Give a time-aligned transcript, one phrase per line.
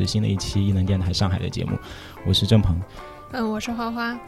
[0.00, 1.78] 是新的一期异能电台上海的节目，
[2.26, 2.80] 我是郑鹏。
[3.32, 4.18] 嗯，我是花花。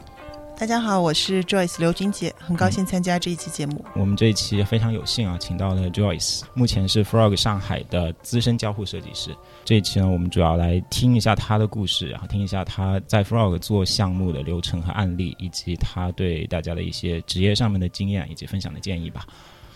[0.55, 3.83] 大家好，我是 Joyce 刘君杰，很高兴参加这一期节目。
[3.95, 9.35] 我们这一期非常有幸啊，请到了 Joyce，目前是 Frog 上海的资深交互设计师。
[9.65, 19.25] 这一期呢，我们主要来听一下他的故事，然后听一下他在 Frog 做项目的流程和案例，以及他对大家的一些职业上面的经验以及分享的建议吧。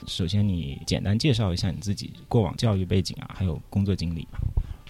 [0.06, 4.38] 首先，你简单介绍一下你自己过往教育背景啊，还有工作经历吧。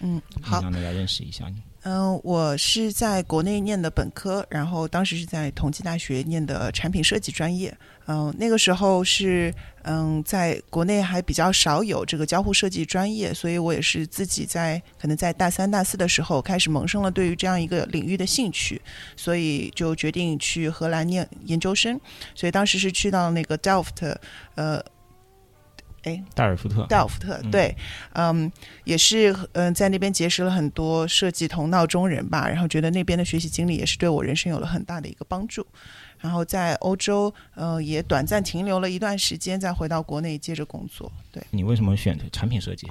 [0.01, 1.61] 嗯，好，让大家认识一下你。
[1.83, 7.73] 嗯，我是在国内念的本科，然后当时是在同济大学念的产品设计专业。
[8.07, 18.81] 嗯，那个时候是嗯，在国内还比较少有这个交互设计专业，所以我也是自己在可能在大三、大四的时候开始萌生了对于这样一个领域的兴趣，
[19.15, 21.97] 所以就决定去荷兰念研究生。
[22.35, 24.15] 所以当时是去到那个 Delft，
[24.55, 24.83] 呃。
[26.07, 27.75] 哎，戴尔福特，戴尔福特，对，
[28.13, 28.49] 嗯，
[28.85, 35.67] 也是，嗯，在那边结识了很多设计同道中人吧，然后觉得那边的学习经历也是对我人生有了很大的一个帮助。
[36.19, 41.11] 然后在欧洲，呃，也短暂停留了一段时间，再回到国内接着工作。
[41.31, 42.89] 对你为什么选择产品设计？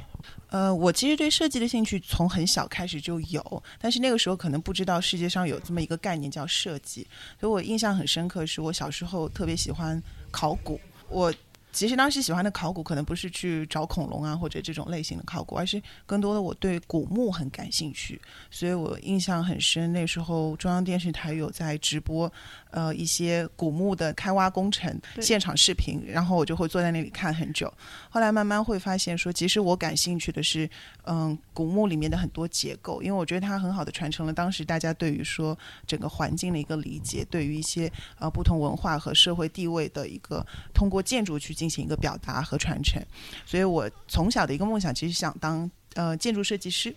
[0.50, 7.04] 呃，我其实对设计的兴趣从很小开始就有，但是那个时候可能不知道世界上有这么一个概念叫设计，
[7.40, 10.00] 所以我印象很深刻，是我小时候特别喜欢
[10.30, 10.78] 考古，
[11.08, 11.32] 我。
[11.76, 18.18] 其实当时喜欢的考古可能不是去找恐龙啊或者这种类型的考古，而是更多的我对古墓很感兴趣，
[18.50, 19.92] 所以我印象很深。
[19.92, 22.32] 那时候中央电视台有在直播。
[22.70, 27.72] 呃，一些古墓的开挖工程现场视频，然后我就会坐在那里看很久。
[28.10, 30.68] 后来慢慢会发现，说其实我感兴趣的是，
[31.04, 35.56] 嗯，古墓里面的很多结构，因为我觉得它很好的传承了当时大家对于说
[35.86, 40.44] 整个环境的一个理解，对于一些呃不同文化和社会地位的一个
[40.74, 43.02] 通过建筑去进行一个表达和传承。
[43.46, 46.94] 所以我从小的一个梦想，其实想当呃建筑设计师。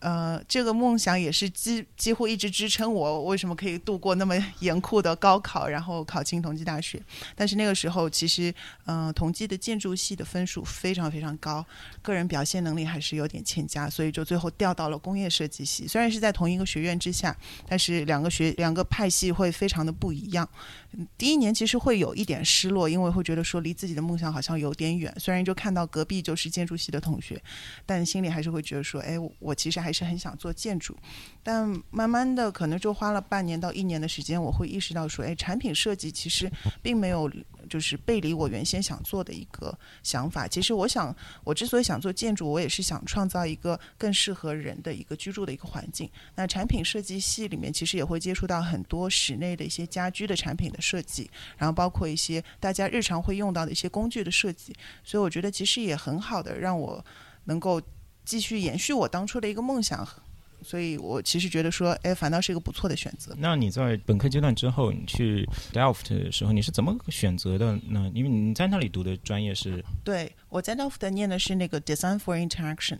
[0.00, 7.00] 呃，这个梦想也是几几乎一直支撑我为什么可以度过那么严酷的高考，然后考进同济大学。
[7.36, 8.52] 但是那个时候，其实，
[8.86, 11.64] 嗯，同济的建筑系的分数非常非常高，
[12.02, 15.86] 个人表现能力还是有点欠佳，所以就最后调到了工业设计系。
[15.86, 17.36] 虽然是在同一个学院之下，
[17.68, 20.48] 但是两个学两个派系会非常的不一样。
[21.16, 25.14] 第一年其实会有一点失落，因为会觉得说离自己的梦想好像有点远。
[25.18, 27.40] 虽然就看到隔壁就是建筑系的同学，
[27.86, 30.96] 但心里还是会觉得说，哎，我其实还是很想做建筑。
[31.42, 36.50] 但慢慢的，可能就花了半年到一年的时间，我会意识到说，哎，产品设计其实
[36.82, 37.30] 并没有。
[37.68, 40.48] 就是背离我原先想做的一个想法。
[40.48, 41.14] 其实我想，
[41.44, 46.10] 我之所以想做建筑，我也是想创造一个更适合人的一个居住的一个环境。
[46.34, 54.74] 那产品设计系里面其实也会接触到很多室内的一些家居的产品的设计，然后包括一些大家日常会用到的一些工具的设计。
[55.04, 57.04] 所以我觉得其实也很好的让我
[57.44, 57.80] 能够
[58.30, 60.06] 继续延续我当初的一个梦想。
[60.62, 63.34] 所以我其实觉得说，哎，反倒是一个不错的选择。
[63.38, 68.10] 那你在本科阶段之后，你去 Delft 的时候，你是怎么选择的呢？
[68.14, 69.82] 因为你在那里读的专业是？
[70.04, 72.98] 对，我在 Delft 念的是那个 Design for Interaction。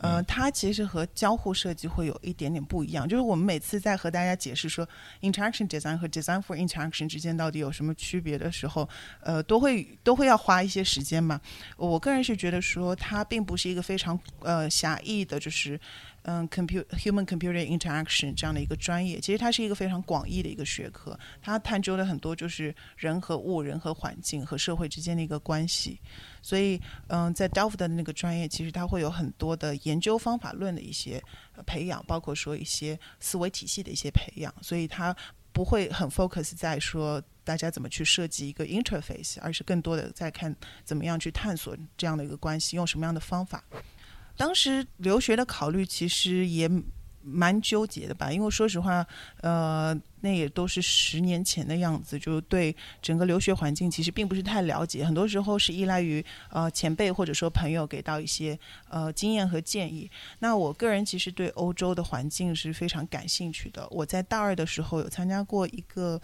[0.00, 3.08] 呃，它其实和交互设计会有一点点不一样。
[3.08, 4.88] 就是我们每次在和大家解释说
[5.20, 8.88] Interaction Design 和 Design for Interaction 之间到底有什么区别的时候，
[9.20, 11.40] 呃，都会都会要花一些时间嘛。
[11.76, 15.78] 我个人是觉得说，它并不是一个非常呃狭义的，就是。
[16.22, 25.98] 嗯，computer human computer interaction 这样的一个专业，其实它是一个非常广义的一个学科，它探究了很多就是人和物、人和环境和社会之间的一个关系。
[26.42, 31.22] 所以，嗯，在 Delft 的那个专业，其实它会有很多的研究方法论的一些
[31.66, 34.54] 培养，包括说一些思维体系的一些培养。
[34.60, 35.16] 所以它
[35.52, 40.54] 不会很 focus 在说大家怎么去设计一个 interface，而是更多的在看
[40.84, 43.64] 怎么样去探索这样的一个关系，用什么样的方法。
[44.40, 46.66] 当时留学的考虑其实也
[47.22, 49.06] 蛮纠结的吧，因为说实话，
[49.42, 58.58] 呃，那也都是十年前的样子，就对整个留学环境其实并不是太了解，很多时候是依赖于呃前辈或者说朋友给到一些
[58.88, 60.10] 呃经验和建议。
[60.38, 66.18] 那我个人其实对欧洲的环境是非常感兴趣的，我在大二的时候有参加过一个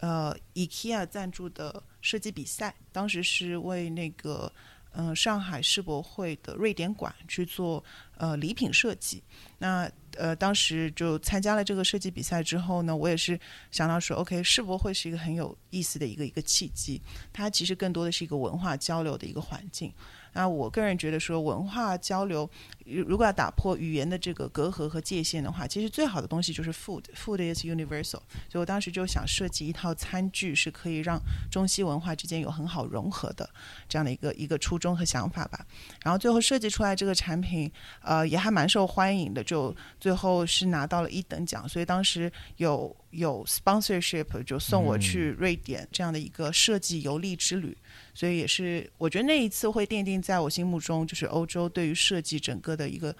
[0.00, 4.52] 呃 IKEA 赞助的设计比赛，当时是为那个。
[4.96, 7.82] 嗯，上海世博会的瑞典馆去做
[8.16, 9.22] 呃礼品设计。
[9.58, 13.38] 那呃，当时就参加了这个设计比赛之后呢，我也是
[13.72, 17.02] 想到说，OK，世博会是一个很有意思的一个一个契机。
[17.32, 19.92] 它其实更多的是一个文化交流的一个环境。
[20.34, 22.48] 那我个人觉得说，文化交流
[22.84, 28.20] 如果要打破语言的这个隔阂和界限的话，其实最好的东西就是 food，food is universal。
[28.50, 31.18] 所以我当时就想设计一套餐具，是可以让
[31.50, 33.48] 中西文化之间有很好融合的
[33.88, 35.64] 这样的一个一个初衷和想法吧。
[36.02, 37.70] 然后最后设计出来这个产品，
[38.02, 41.66] 呃，也还蛮受欢迎的，就最后是拿到了一等奖。
[41.68, 47.76] 所以当时有有 sponsorship 就送我去瑞典这样的一个设计游历之旅。
[48.14, 53.14] 所以也是，我觉得那一次会奠定在我心目中，就是欧洲对于设计整个的一个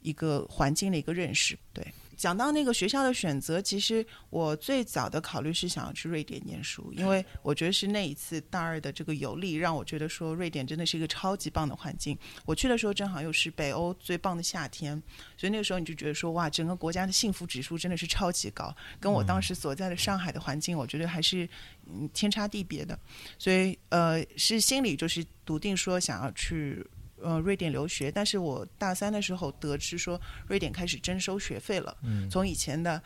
[0.00, 1.86] 一个环境的一个认识，对。
[2.18, 12.18] 讲到那个学校的选择，其实我最早的考虑是想要去瑞典念书，因为我觉得是那一次大二的这个游历，让我觉得说瑞典真的是一个超级棒的环境。
[12.44, 15.00] 我去的时候正好又是北欧最棒的夏天，
[15.36, 21.48] 所以那个时候你就觉得说哇，整个国家的幸福指数真的是超级高，跟我当时所在的上海的环境，我觉得还是
[21.86, 22.98] 嗯天差地别的。
[23.38, 26.84] 所以呃，是心里就是笃定说想要去。
[27.22, 31.96] 呃，瑞典留学，但是我大三的时候得知说，瑞典开始征收学费了，
[32.30, 33.02] 从以前的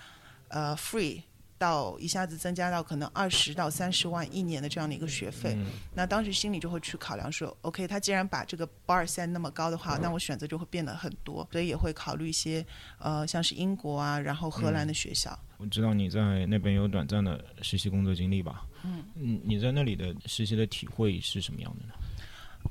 [0.48, 1.22] 呃 free
[1.58, 5.56] 到一下子增加到可能二十到三十万一年的这样的一个学费，
[5.94, 12.66] 那当时心里就会去考量说，OK，他既然把这个 bar set 那么高的话，那我选择就会变得很多，所以也会考虑一些
[12.98, 15.38] 呃，像是英国啊，然后荷兰的学校。
[15.58, 18.66] 我知道你在那边有短暂的实习工作经历吧？
[18.82, 21.94] 嗯，你在那里的实习的体会是什么样的呢？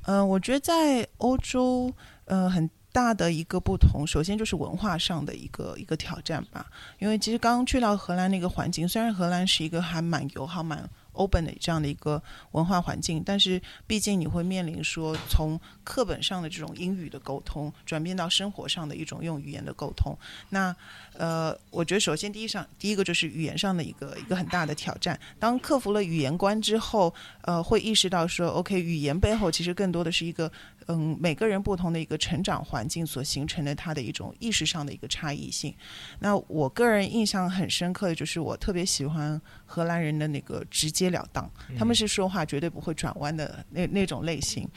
[0.04, 1.94] 嗯，我觉得在欧洲，
[2.26, 6.66] 呃，很大的一个不同，首先就是文化上的一个一个挑战吧。
[7.00, 12.22] 因为其实刚刚去到荷兰那个环境，虽然荷兰是一个还蛮友好、蛮 open 的这样的一个
[12.52, 20.18] 文化环境，但是毕竟你会面临说从课本上的这种英语的沟通，转变到生活上的一种用语言的沟通。
[20.50, 20.76] 那
[21.14, 25.20] 呃，我觉得首先第一上第一个就是语言上的一个一个很大的挑战。
[25.40, 30.52] 当克服了语言关之后，呃，会意识到说，OK，语言背后其实更多的是一个。
[30.94, 35.74] 嗯，每个人不同的一个成长环境所形成的他的一种意识上的一个差异性。
[36.20, 44.68] 那我个人印象很深刻的就是，我特别喜欢荷兰人的那个直截了当，他们是说话绝对不会转弯的那那种类型。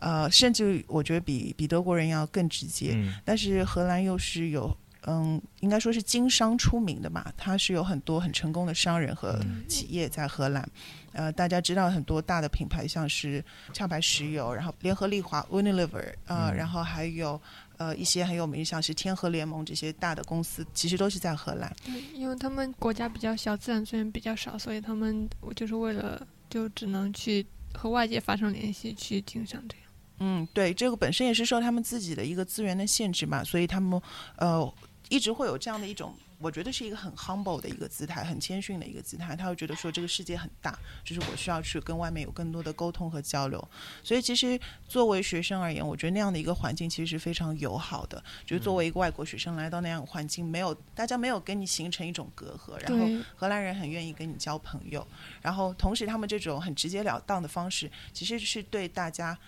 [0.00, 2.96] 呃，甚至我觉得比比德国人要更直接。
[3.24, 4.76] 但是荷兰又是有。
[5.06, 10.68] 嗯，应该说是经商出名的吧，它是有很多很成功的商人和企业在荷兰。
[11.12, 13.42] 呃，大家知道很多大的品牌，像是
[13.72, 17.40] 壳牌石油，然后联合利华 （Unilever） 啊，然后还有
[17.78, 21.74] 呃一些很有名，像是天河联盟这些大的公司，其实都是在荷兰。
[21.84, 29.86] 对，因为他们国家比较小，自然资源比较少，所以他们就是为了就只能去和外界发生联系去经商这样。
[30.18, 33.98] 嗯，对，这个本身也是受他们自己的一个资源的限制嘛，所以他们
[34.36, 34.74] 呃。
[35.08, 39.36] 一直会有这样的一种，我觉得是一个很 humble 的一个姿态，很谦逊的一个姿态。
[39.36, 43.68] 他会觉得说这个世界很大，就是我需要去跟外面有更多的沟通和交流。
[44.02, 44.58] 所以其实
[44.88, 48.22] 作为学生而言，我觉得那样的一个环境其实是非常友好的。
[48.44, 55.06] 就是作为一个外国学生来到那样的环境，没有大家没有跟你形成一种隔阂，然后荷兰人很愿意跟你交朋友，
[55.40, 59.38] 然后同时他们这种很直截了当的方式，其实是对大家。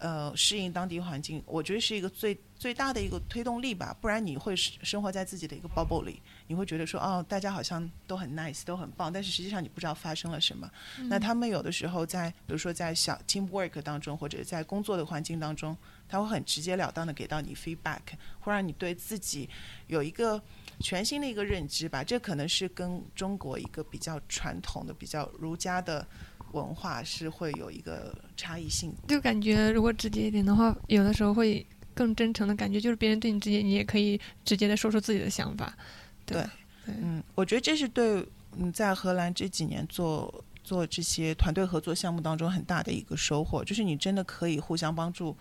[0.00, 3.94] 呃，适应当地环境，我觉得是一个最最大的一个推动力吧。
[4.00, 10.66] 不然你会生活在自己的一个 bubble 里，你会觉得说，哦，大家好像都很 nice，都很棒，但是实际上你不知道发生了什么。
[11.04, 15.76] 那他们有的时候在，比如说在小 team work 当中，或者在工作的环境当中，
[16.08, 18.00] 他会很直截了当的给到你 feedback，
[18.40, 19.46] 会让你对自己
[19.86, 20.42] 有一个
[20.80, 22.02] 全新的一个认知吧。
[22.02, 26.06] 这可能是跟中国一个比较传统的、比较儒家的。
[26.52, 35.76] 文化是会有一个差异性，就感觉如果直接一点的话，有的时候会更真诚的感觉，就是别人对你直接，你也可以直接的说出自己的想法。
[36.24, 36.44] 对，
[36.86, 38.26] 嗯，我觉得这是对
[38.58, 45.36] 嗯在荷兰这几年做做这些团队合作项目当中很大的一个收获，就是你真的可以互相帮助，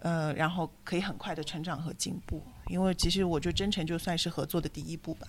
[0.00, 2.42] 呃，然后可以很快的成长和进步。
[2.68, 5.28] 因为其实我觉得真诚就算是合作的第一步吧。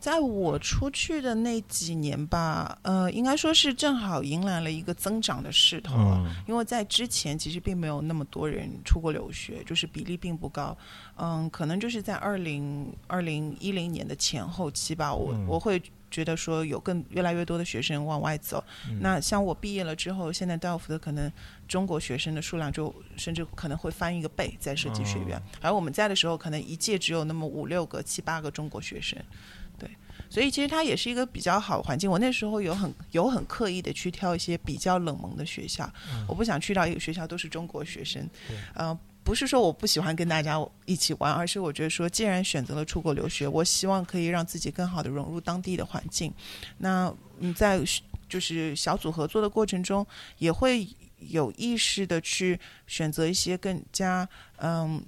[0.00, 5.94] 在我出去的那几年吧，呃，应该说是正好迎来了一个增长的势头。
[6.46, 10.76] 因为在之前其实并没有那么多人出国留学，就是比例并不高。
[11.16, 15.80] 嗯，可能就是在二零二零一零年的前后期吧，我我会
[16.10, 18.64] 觉得说有更越来越多的学生往外走。
[19.00, 21.30] 那像我毕业了之后，现在道夫的可能
[21.68, 29.18] 中国学生的数量就甚至可能会翻一个倍在设计学院，而我们在的时候，可能一届只有那么五六个、七八个中国学生。
[30.30, 32.10] 对，所以其实它也是一个比较好的环境。
[32.10, 35.90] 我那时候有很有很刻意的去挑一些比较冷门的学校，
[36.28, 38.28] 我不想去到一个学校都是中国学生。
[38.74, 40.56] 呃，不是说我不喜欢跟大家
[40.86, 46.32] 一起玩，而是我觉得说，既然选择了出国留学，我希望可以让自己更好的融入当地的环境。
[46.78, 47.80] 那嗯，在
[48.28, 50.06] 就是小组合作的过程中，
[50.38, 55.02] 也会有意识的去选择一些更加嗯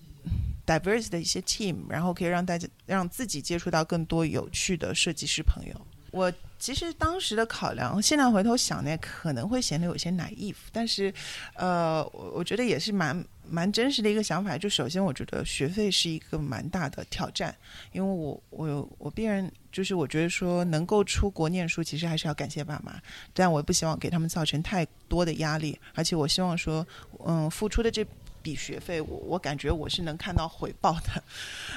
[0.66, 5.74] diverse 的一些 team，然后可以让大家让自己接触到更多有趣的设计师朋友。
[6.10, 11.12] 我其实当时的考量，现在回头想呢，可能会显得有些 naive，但是，
[11.54, 14.58] 呃，我我觉得也是蛮蛮真实的一个想法。
[14.58, 17.56] 就首先，我觉得学费是一个蛮大的挑战，
[17.92, 23.00] 因为我我我必然就是我觉得说能够出国念书，其实还是要感谢爸妈，
[23.32, 26.86] 但我也不希望给他们造成太多的压力，而且我希望说，
[27.24, 28.06] 嗯，付出的这。
[28.42, 31.22] 比学费，我我感觉我是能看到回报的，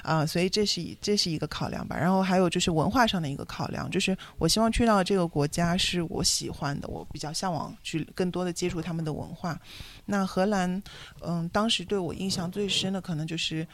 [0.04, 1.96] 啊，所以这是这是一个考量吧。
[1.96, 9.60] 然后还有就是文化上的一个考量，就是我希望去到这个国家是我喜欢的，我比较向往去更多的接触他们的文化。
[10.06, 10.82] 那荷兰，
[11.22, 13.68] 嗯，当时对我印象最深的可能就是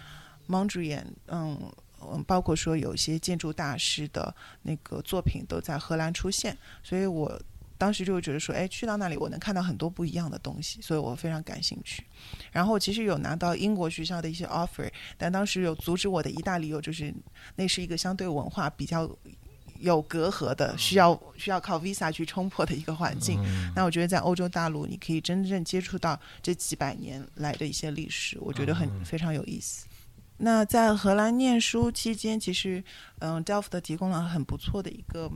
[0.47, 1.57] 蒙住眼嗯
[2.01, 4.33] 嗯，包括说有些建筑大师的
[4.63, 7.41] 那个作品都在荷兰出现，所以我。
[7.81, 12.03] 当时就会觉得说，哎，去到那里我能看到很多不一样的东西，所以我非常感兴趣。
[12.51, 17.11] 然后其实有拿到英国学校的一些 offer，但当时有阻止我的一大理由就是，
[17.55, 19.09] 那是一个相对文化比较
[19.79, 23.43] 有隔阂的，需要需要靠 visa 去冲破的一个环境。
[23.75, 29.87] 那我觉得在欧洲大陆，你可以真正接触到这几百年来的一些历史，我觉得很非常有意思。
[30.37, 32.83] 那在荷兰念书期间，其实
[33.17, 35.31] 嗯，Delft 提供了很不错的一个。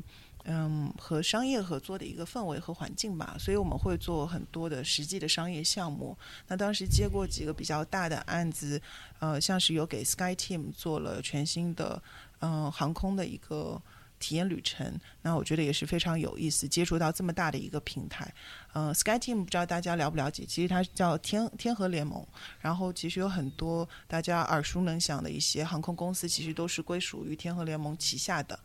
[0.48, 6.16] 嗯，和商业合作的一个氛围和环境吧，所以我们会做很多的实际的商业项目。
[6.48, 8.80] 那当时接过几个比较大的案子，
[9.20, 12.02] 呃，像是有给 Sky Team 做了全新的
[12.40, 13.82] 嗯航空的一个
[14.20, 18.32] 体验旅程，那我觉得也是非常有意思，接触到这么大的一个平台。
[18.74, 22.26] 嗯，Sky Team 不知道大家了不了解，其实它叫天天河联盟，
[22.60, 28.58] 然后其实有很多大家耳熟能详的一些航空公司，其实都是归属于天河联盟旗下的。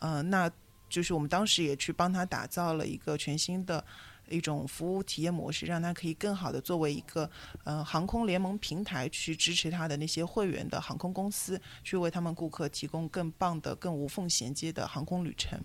[0.00, 0.50] 嗯，那
[0.88, 3.84] 就是我们当时也去帮他打造了一个全新的
[4.28, 7.30] 一种服务体验模式，让他可以更好的作为一个
[7.64, 15.58] 呃航空联盟平台去支持他的那些会员的航空公司，去为他们顾客提供更棒的、更无缝衔接的航空旅程。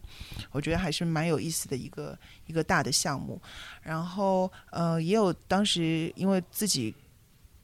[0.51, 3.41] 我觉得还是蛮有意思的一个一个大的项目。
[3.81, 6.93] 然后呃，也有当时因为自己。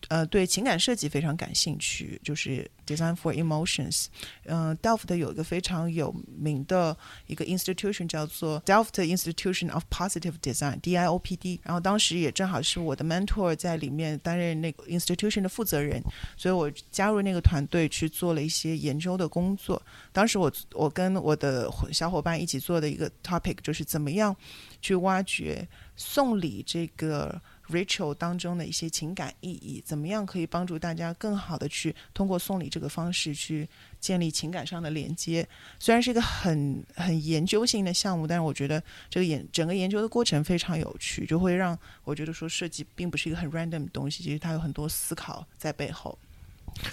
[0.10, 4.08] 呃，对情感设计非常感兴趣，就是 Design for Emotions。
[4.46, 6.98] 嗯，Delft 有一个非常有名的
[7.28, 11.60] 一个 institution 叫做 Delft Institution of Positive Design（DIOPD）。
[11.62, 16.01] 然后当时也正好是我的 mentor 在里面担任那个 institution 的负责人，
[16.36, 19.80] 所以我加入那个团队去做了一些研究的工作。
[20.12, 24.36] 当时我我跟我的小伙伴一起做的一个 topic 就是怎么样
[24.82, 27.39] 去挖掘送礼这个。
[27.70, 33.68] Ritual 当中的一些情感意义，怎么样可以帮助大家更好的去通过送礼这个方式去
[34.00, 35.48] 建立情感上的连接？
[35.80, 46.18] 虽然是一个很很研究性的项目，但是我觉得这个研整个研究的过程非常有趣，就会让我觉得说设计并不是一个很 random 的东西，其实它有很多思考在背后。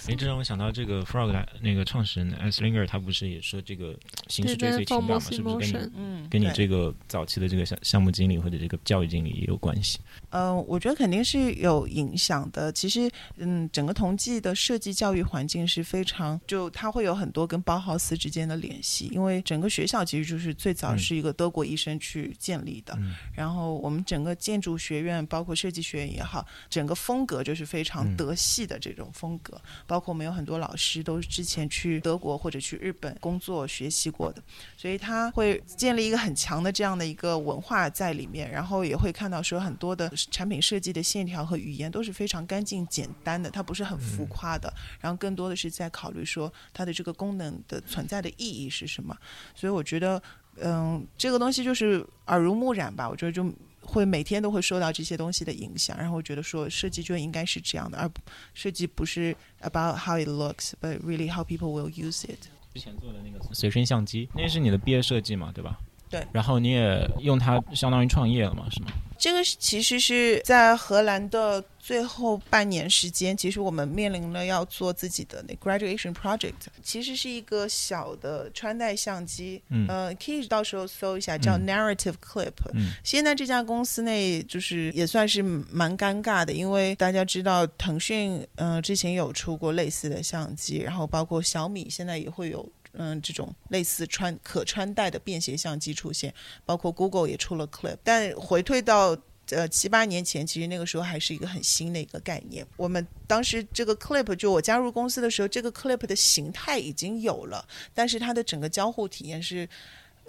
[0.07, 5.19] 哎，这让我想到这个 Frog 的那个创始人 Slinger，他不是也说这个形式追随情感嘛？
[5.19, 9.99] 是不是跟你嗯跟你这个早期的这个项项目经理或者这个教育经理也有关系？
[10.29, 12.71] 嗯，我觉得肯定是有影响的。
[12.71, 22.97] 其实，嗯，整个同济的设计教育环境是非常，就它会有很多跟包豪斯之间的联系，因为整个学校其实就是最早是一个德国医生去建立的。
[23.33, 29.59] 然后，我们整个建筑学院，包括设计学院也好，整个风格就是非常德系的这种风格。
[29.85, 34.41] 包括我们有很多老师都是之前去德国或者去日本工作学习过的，
[34.75, 49.15] 所以他会建立一个很强的这样的一个文化在里面，然后也会看到说很多的产品设计的线条和语言都是非常干净简单的，它不是很浮夸的，然后更多的是在考虑说它的这个功能的存在的意义是什么，
[49.55, 50.21] 所以我觉得，
[50.57, 53.45] 嗯，这个东西就是耳濡目染吧，我觉得就。
[53.87, 58.11] 会每天都会受到这些东西的影响，然后我觉得说设计就应该是这样的，而
[58.53, 62.49] 设计不是 about how it looks，but really how people will use it。
[62.73, 65.79] 之前做的那个随身相机，那是你的毕业设计嘛，对吧？
[66.09, 66.27] 对。
[66.31, 68.91] 然后你也用它相当于创业了嘛，是吗？
[69.17, 82.53] 这个其实是在荷兰的最后半年时间，其实我们面临了要做自己的那 graduation project，其实是一个小的穿戴相机，嗯，呃，可以到时候搜一下叫 narrative clip。
[82.73, 92.67] 嗯，现在这家公司内就是也算是蛮尴尬的，因为大家知道腾讯，嗯，之前有出过类似的相机，然后包括小米现在也会有。
[92.99, 96.33] 嗯，这种类似穿可穿戴的便携相机出现，
[96.65, 99.15] 包括 Google 也出了 Clip，但回退到
[99.51, 102.65] 呃七八年前，其实那个时候还是一个很新的一个概念。
[102.75, 109.69] 我们当时这个 Clip 就我加入公司的时候，这个 Clip 的形态已经有了，但是它的整个交互体验是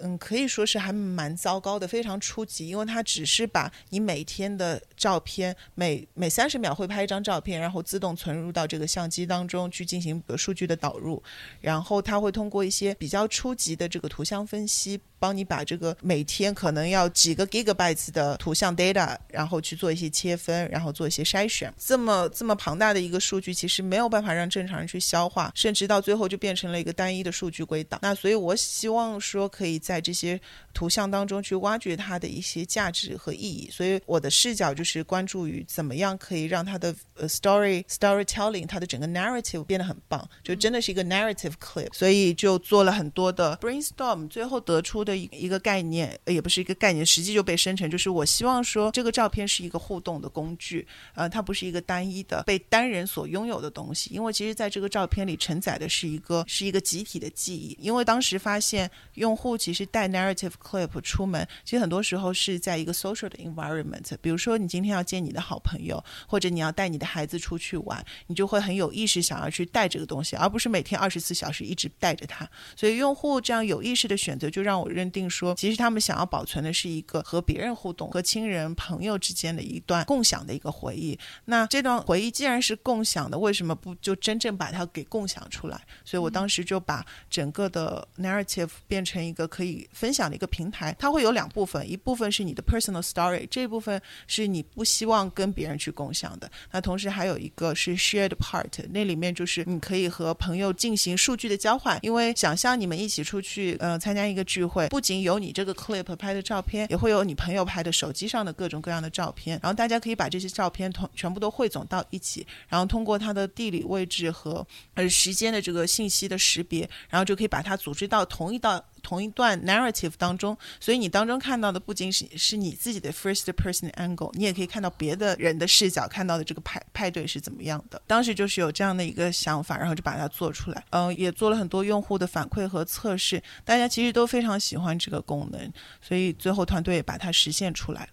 [0.01, 11.21] 嗯，可以说是还蛮糟糕的，非常初级，因为它只是把你每天的照片，每每三十秒会拍一张照片，然后自动存入到这个相机当中去进行数据的导入，
[11.61, 14.99] 然后它会通过一些比较初级的这个图像分析。
[15.19, 21.71] 帮你把这个每天可能要几个 gigabytes 的图像 data，然后去做一些切分，然后做一些筛选。
[21.77, 27.99] 这么这么庞大的一个数据，其实没有办法让正常人去消化，甚至到最后就变成了一个单一的数据归档。
[28.01, 30.39] 那所以我希望说，可以在这些
[30.79, 33.69] 图像当中去挖掘它的一些价值和意义。
[33.69, 41.91] 所以我的视角就是关注于怎么样可以让它的呃 story storytelling，它的整个 narrative 变得很棒，就真的是一个 narrative clip。
[41.91, 44.99] 所以就做了很多的 brainstorm，最后得出。
[44.99, 47.89] 的一一个概念，也不是一个概念，实际就被生成。
[47.89, 54.13] 就是我希望说，这个照片是一个互动的工具，呃，它不是一个单一的被单人所拥有的东西。
[54.13, 57.77] 因为其实在这个照片里承载的是一个是一个集体的记忆。
[57.79, 64.05] 因为当时发现，用户其实带 narrative clip 出门，其实很多时候是在一个 social 的 environment。
[64.21, 72.45] 比如说，你今天要见你的好朋友，或者你要带你的孩子出去玩，你就会很有意识想要去带这个东西，而不是每天二十四小时一直带着它。
[72.75, 74.89] 所以，用户这样有意识的选择，就让我。
[74.89, 81.17] 认定说，其实他们想要保存的是一个和别人互动、和亲人朋友之间的一段共享的一个回忆。
[81.45, 85.79] 那这段回忆既然是共享的，为什么不就真正把它给共享出来？
[86.03, 90.95] 所以我当时就把整个的 narrative 变成一个可以分享的一个平台。
[90.99, 96.51] 它会有两部分，一部分是你的 personal story，这一部分是你不希望跟别人去共享的。
[96.71, 101.97] 那同时还有一个是 shared part，那里面就是你可以和朋友进行数据的交换。
[102.01, 104.87] 因为想象你们一起出去，呃，参加一个聚会。
[104.89, 114.65] 不仅有你这个 clip 拍的照片，也会有你朋友拍的手机上的各种各样的照片，然后大家可以把这些照片同全部都汇总到一起，然后通过它的地理位置和
[114.95, 118.83] 呃时间的这个信息的识别，然后就可以把它组织到同一道。
[119.01, 128.01] 同一段 narrative 当中，所以你当中看到的不仅是是你自己的 first person angle，你也可以看到别的人的视角看到的这个派派对是怎么样的。
[128.05, 130.83] 当时就是有这样的一个想法，然后就把它做出来。
[130.91, 135.71] 嗯，也做了很多用户的反馈和测试，大家其实都非常喜欢这个功能，
[136.01, 138.09] 所以最后团队把它实现出来了。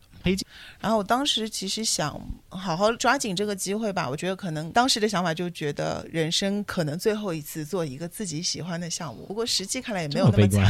[0.81, 4.09] 然后我当时其实想好好抓紧这个机会吧。
[4.09, 9.27] 我觉得可能当时的想法就觉得人生可能最后一次做一个自己喜欢的项目。
[9.27, 10.65] 不过实际看来也没有那么惨，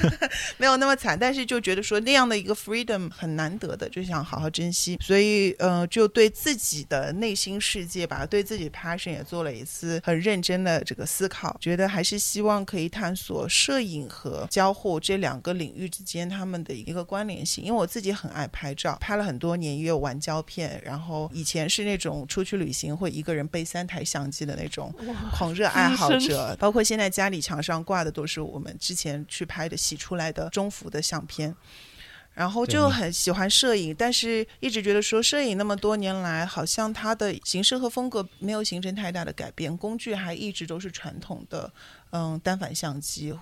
[0.58, 1.18] 没有那么惨。
[1.18, 4.98] 但是就觉得说那样的一个 freedom 很难得的，就想好好珍惜。
[5.00, 11.56] 所以呃，就对自己的内心世界吧，对自己 passion 也做了一次很认真的这个思考。
[11.60, 17.64] 觉得还是希望可以探索摄影和交互这两个领域之间他们的一个关联性。
[17.64, 18.95] 因为我自己很爱拍照。
[19.00, 20.80] 拍了很多年，也有玩胶片。
[20.84, 24.92] 然后以前是那种出去旅行会一个人背三台相机的那种
[25.32, 31.54] 狂热爱好者，包括现在家里墙上挂的都是我们之前去拍的洗出来的中幅的相片。
[32.34, 41.72] 然后就很喜欢摄影，但是一直觉得说摄影那么多年来，好像它的形式和风格没有形成太大的改变，工具还一直都是传统的，
[42.16, 43.34] 嗯，单反相机。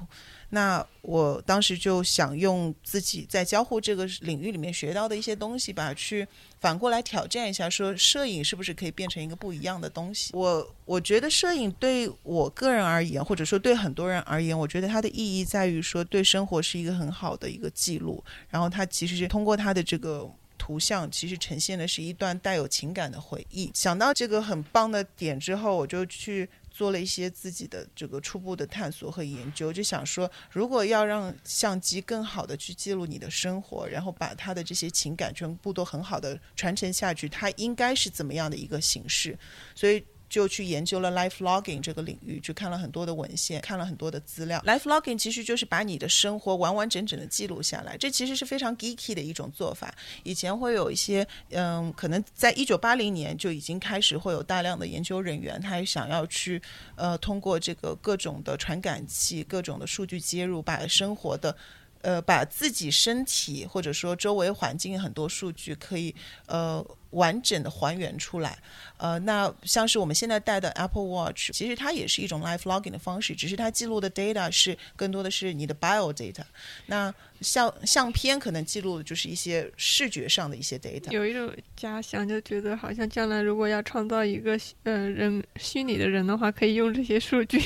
[0.50, 6.26] 那我当时就想用自己在交互这个领域里面学到的一些东西吧，去
[6.60, 10.30] 反过来挑战一下，说摄影是不是可以变成一个不一样的东西？
[10.34, 23.70] 我我觉得摄影对我个人而言，或者说对很多人而言，我觉得它的意义在于说对生活是一个很好的一个记录，然后它其实是通过它的这个图像，其实呈现的是一段带有情感的回忆。
[23.74, 26.48] 想到这个很棒的点之后，我就去。
[26.74, 39.38] 做了一些自己的这个初步的探索和研究，就想说，如果要让相机更好的去记录你的生活，然后把它的这些情感全部都很好的传承下去，它应该是怎么样的一个形式？
[39.74, 40.04] 所以。
[40.34, 44.60] 就去研究了 life logging 这个领域，去看了很多的文献，看了很多的资料。
[44.66, 49.94] life logging 其实就是把你的生活完完整整的记录下来，这其实是非常 geeky 的一种做法。
[50.24, 56.60] 以前会有一些，嗯，可能在一九八零年就已经开始会有大量的研究人员，他也想要去，
[56.96, 61.56] 呃，通过这个各种的传感器、各种的数据接入，把生活的，
[62.02, 66.12] 呃，把自己身体或者说周围环境很多数据可以，
[66.46, 66.84] 呃。
[67.14, 68.56] 完整的还原出来，
[68.98, 76.42] 呃，那像是我们现在戴的 Apple Watch，其实它也是一种 live logging 的方式，只是它记录的 data 是更多的是你的 bio data。
[76.86, 81.10] 那相相片可能记录的就是一些视觉上的一些 data。
[81.10, 87.60] 有一种假想，就觉得好像将来如果要创造一个呃人虚拟的人的话，可以用这些数据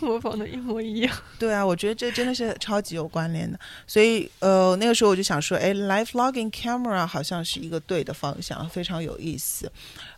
[0.00, 1.16] 模仿的一模一样。
[1.38, 3.58] 对啊，我觉得这真的是超级有关联的。
[3.86, 8.87] 所以呃，那个时候我就想说，哎，live logging camera 好像是一个对的方向，非常。
[8.88, 9.70] 非常有意思，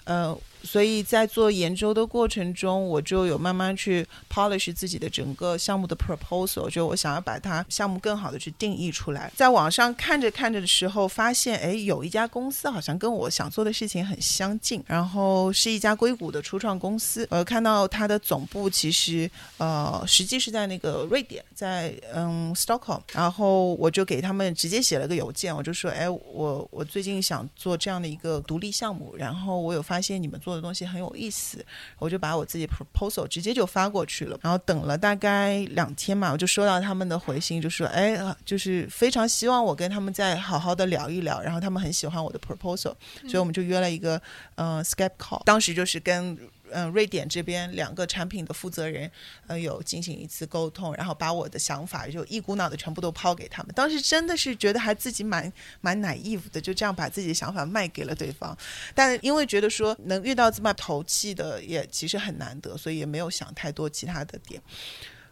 [0.04, 9.30] 呃，所以在做研究的过程中，我就有慢慢去 polish 自己的整个项目的 proposal，就我想要把它项目更好的去定义出来。
[9.34, 17.26] 在网上看着看着的时候，发现哎，有一家公司好像跟我想做的事情很相近，然后是一家硅谷的初创公司。
[17.30, 23.00] 呃，看到它的总部其实呃，实际是在那个瑞典，在嗯 Stockholm。
[23.12, 31.64] 然后我就给他们直接写了个邮件，我就说，哎，我我最近想做这样的一个独立项目，然后我有发现你们做的东西很有意思，
[31.98, 34.38] 我就把我自己 proposal 直接就发过去了。
[34.42, 41.40] 然后等了大概两天嘛，我就收到他们的回信，就说，哎，就是非常希望我跟他们再好好的聊一聊。
[41.40, 44.20] 然后他们很喜欢我的 proposal，所以我们就约了一个
[44.54, 45.42] 呃 Skype call。
[45.44, 46.38] 当时就是跟。
[46.72, 49.10] 嗯，瑞典这边两个产品的负责人，
[49.46, 53.72] 呃，有进行一次沟通，然后把我的想法就一股脑的全部都抛给他们。
[53.74, 58.56] 当时真的是觉得还自己蛮蛮 naive 的，就这样把自己的想法卖给了对方。
[58.94, 64.60] 但因为觉得说能遇到这么投气的也其实很难得，所以也没有想太多其他的点。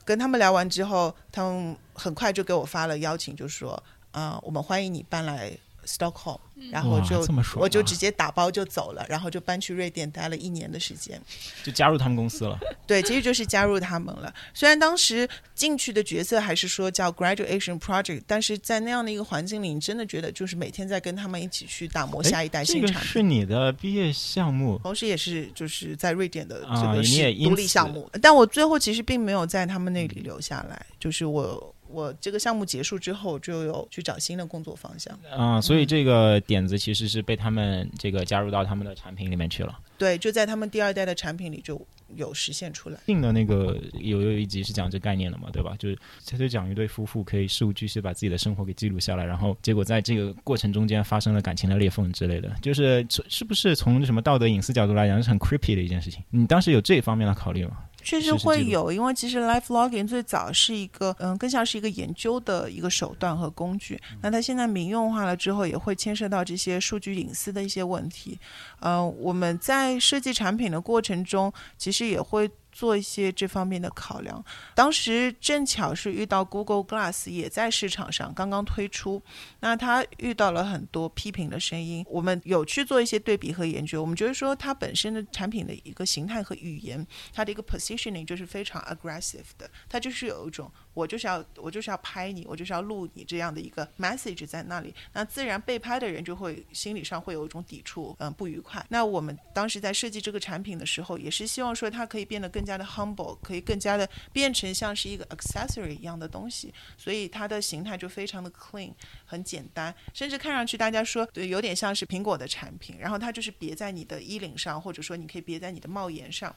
[0.04, 5.56] 跟他们聊完之后，他们很快就给我发了邀请，就说啊，我们欢迎你搬来。
[5.88, 6.38] Stockholm，
[6.70, 11.18] 然后就我就直接打包就走了，然后就搬去瑞典待了一年的时间，
[11.64, 12.58] 就加入他们公司了。
[12.86, 14.32] 对，其实就是加入他们了。
[14.52, 23.10] 虽然当时进去的角色还是说叫 graduation project，但是在那样的一个环境里，你真的觉得就是每天在跟他们一起去打磨下一代新产品。
[23.10, 27.02] 是你的毕业项目，同时也是就是在瑞典的这个
[27.44, 28.10] 独立项目。
[28.20, 31.74] 但我最后其实并没有在他们那里留下来，就是我。
[31.90, 39.78] 我这个项目结束之后，就有去找新的工作方向啊，所以这个点子其实是被他们这个加入到他们的产品里面去了。
[39.96, 41.80] 对，就在他们第二代的产品里就
[42.14, 42.98] 有实现出来。
[43.06, 45.74] 定的那个有有一集是讲这概念的嘛，对吧？
[45.78, 56.22] 就是他就讲一对夫妇可以事无巨细把自己的生活给记录下来，然后结果在这个过程中间发生了感情的裂缝之类的，就是是不是从什么道德隐私角度来讲是很 creepy 的一件事情？
[56.30, 57.78] 你当时有这方面的考虑吗？
[58.08, 64.00] 确实会有，因为其实 life logging 最早是一个，嗯，更像是一个研究的一个手段和工具。
[64.22, 68.38] 那它现在民用化了之后，也会牵涉到这些数据隐私的一些问题。
[68.80, 72.50] 嗯，我们在设计产品的过程中，其实也会。
[72.78, 79.20] 做一些这方面的考量，当时正巧是遇到 Google Glass 也在市场上刚刚推出，
[79.58, 90.70] 那它遇到了很多批评的声音，我们有去做一些对比和研究，我们觉得说它本身的产品的一个形态和语言，它的一个 positioning 就是非常 aggressive 的，它就是有一种。
[90.98, 98.84] 我就是要我就是要拍你，我就是要录你这样的一个 message 在那里，那自然被拍的人就会心理上会有一种抵触，嗯，不愉快。
[98.88, 108.92] 那我们当时在设计这个产品的时候，也是希望说它可以变得更加的 humble，可以更加的变成像是一个 accessory 一样的东西，所以它的形态就非常的 clean，
[109.24, 112.96] 很简单，甚至看上去大家说对，有点像是苹果的产品。
[112.98, 116.52] 然后它就是别在你的衣领上，或者说你可以别在你的帽檐上，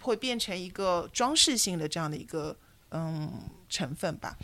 [0.00, 2.56] 会变成一个装饰性的这样的一个。
[2.94, 3.28] 嗯，
[3.68, 4.36] 成分吧。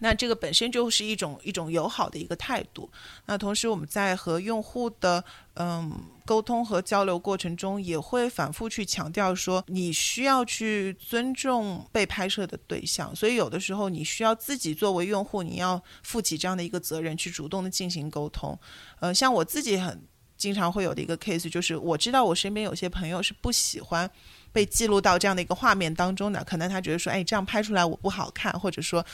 [0.00, 2.90] 那这个本身就是一种一种友好的一个态度。
[3.26, 5.24] 那同时我们在和用户的
[5.54, 5.90] 嗯
[6.26, 13.14] 沟通和交流过程中，也会反复去强调说，你需要去尊重被拍摄的对象。
[13.14, 18.58] 所以有的时候你需要自己作为用户，你要负起这样的一个责任，去主动的进行沟通。
[19.00, 20.02] 呃，像我自己很
[20.36, 24.10] 经常会有的一个 case，就是我知道我身边有些朋友是不喜欢。
[24.54, 29.04] 被记录到这样的一个画面当中的，可能他觉得说，哎，这样拍出来我不好看，或者说。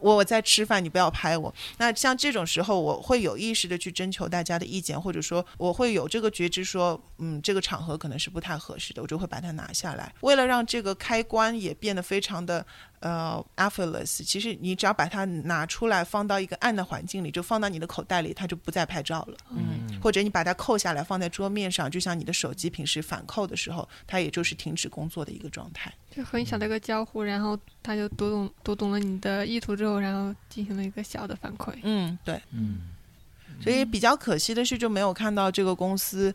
[0.00, 1.52] 我我在吃饭，你不要拍我。
[1.78, 10.14] 那像这种时候，我会有意识的去征求大家的意见，或者说我会有这个觉知，说，嗯，这个场合可能是不太合适的，我就会把它拿下来。
[10.20, 12.64] 为了让这个开关也变得非常的
[13.00, 19.36] 呃 a f f o r t l e s s 其实你只要把它拿出来，放到一个暗的环境里，就放到你的口袋里，它就不再拍照了。
[19.50, 25.92] 嗯，或者你把它扣下来，放在桌面上，就像你的手机平时反扣的时候，它也就是停止工作的一个状态。
[26.10, 31.74] 就很小的一个交互，然后它就读懂读懂了你的意图之后，然后进行了一个小的反馈。
[31.82, 32.80] 嗯，对，嗯，
[33.62, 36.34] 所以比较可惜的是，就没有看到这个公司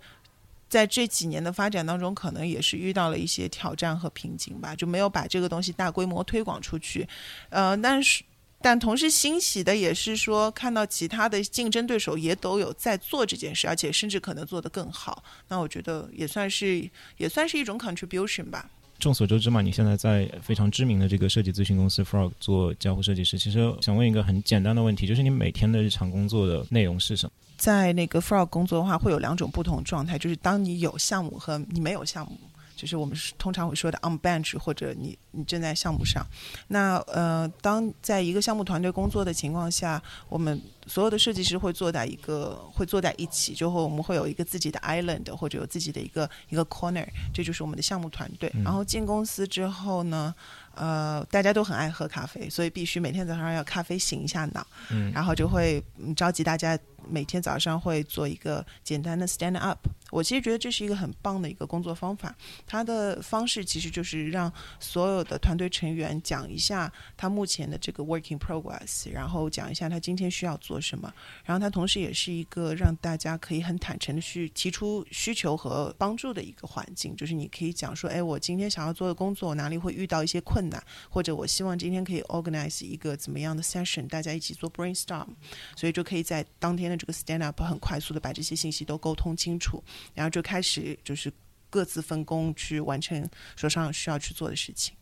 [0.74, 7.08] 在这几年的发展当中，可能也是遇到了一些挑战和瓶颈吧，就没有把这个东西大规模推广出去。
[7.50, 8.24] 呃，但是
[8.60, 15.24] 但同时欣喜的也是说，看到其他的竞争对手也都有在做这件事，而且甚至可能做得更好。
[15.48, 18.68] 那我觉得也算是也算是一种 contribution 吧。
[18.98, 23.38] 众所周知嘛，你现在在非常知名的这个设计咨询公司 Frog 做交互设计师。
[23.38, 27.32] 其实想问一个很简单的问题，就是你每天的日常工作的内容是什么？
[27.64, 32.38] 在那个 Frog 工作的话，会有两种不同状态，就是当你有项目和你没有项目。
[32.76, 36.26] 就是我们通常会说的 on bench，或者你你正在项目上。
[36.68, 48.52] 那呃，当在一个项目团队工作的情况下，我们所有的设计师会坐在一个会坐在一起，就会我们会有一个自己的 island，或者有自己的一个一个 corner，这就是我们的项目团队。
[48.66, 50.36] 然后进公司之后呢？
[50.76, 55.84] 呃，大家都很爱喝咖啡，所以必须每天早上要咖啡醒一下脑，嗯，然后就会
[56.16, 56.78] 召集大家。
[57.10, 59.78] 每天早上会做一个简单的 stand up，
[60.10, 62.34] 我其实觉得这是一个很棒的一个工作方法。
[62.66, 71.14] 它的方式其实就是让所有的团队成员讲一下他目前的这个 working progress，然后讲一下他今天需要做什么。
[71.44, 77.14] 然后它同时也是一个让大家可以很坦诚的去提出需求和帮助的一个环境。
[77.18, 80.63] 就是你可以讲说，哎，我今天想要做的工作哪里会遇到一些困
[81.10, 85.28] 或者我希望今天可以 organize 一个怎么样的 session，大家一起做 brainstorm，
[85.76, 86.94] 所以就可以在当天的。
[87.04, 91.30] 这个 stand up 很快速的把这些信息都沟通清楚，然后就开始就是
[91.70, 94.96] 各自分工去完成手上需要去做的事情。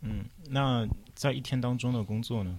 [0.00, 2.58] 嗯，那在一天当中的工作呢？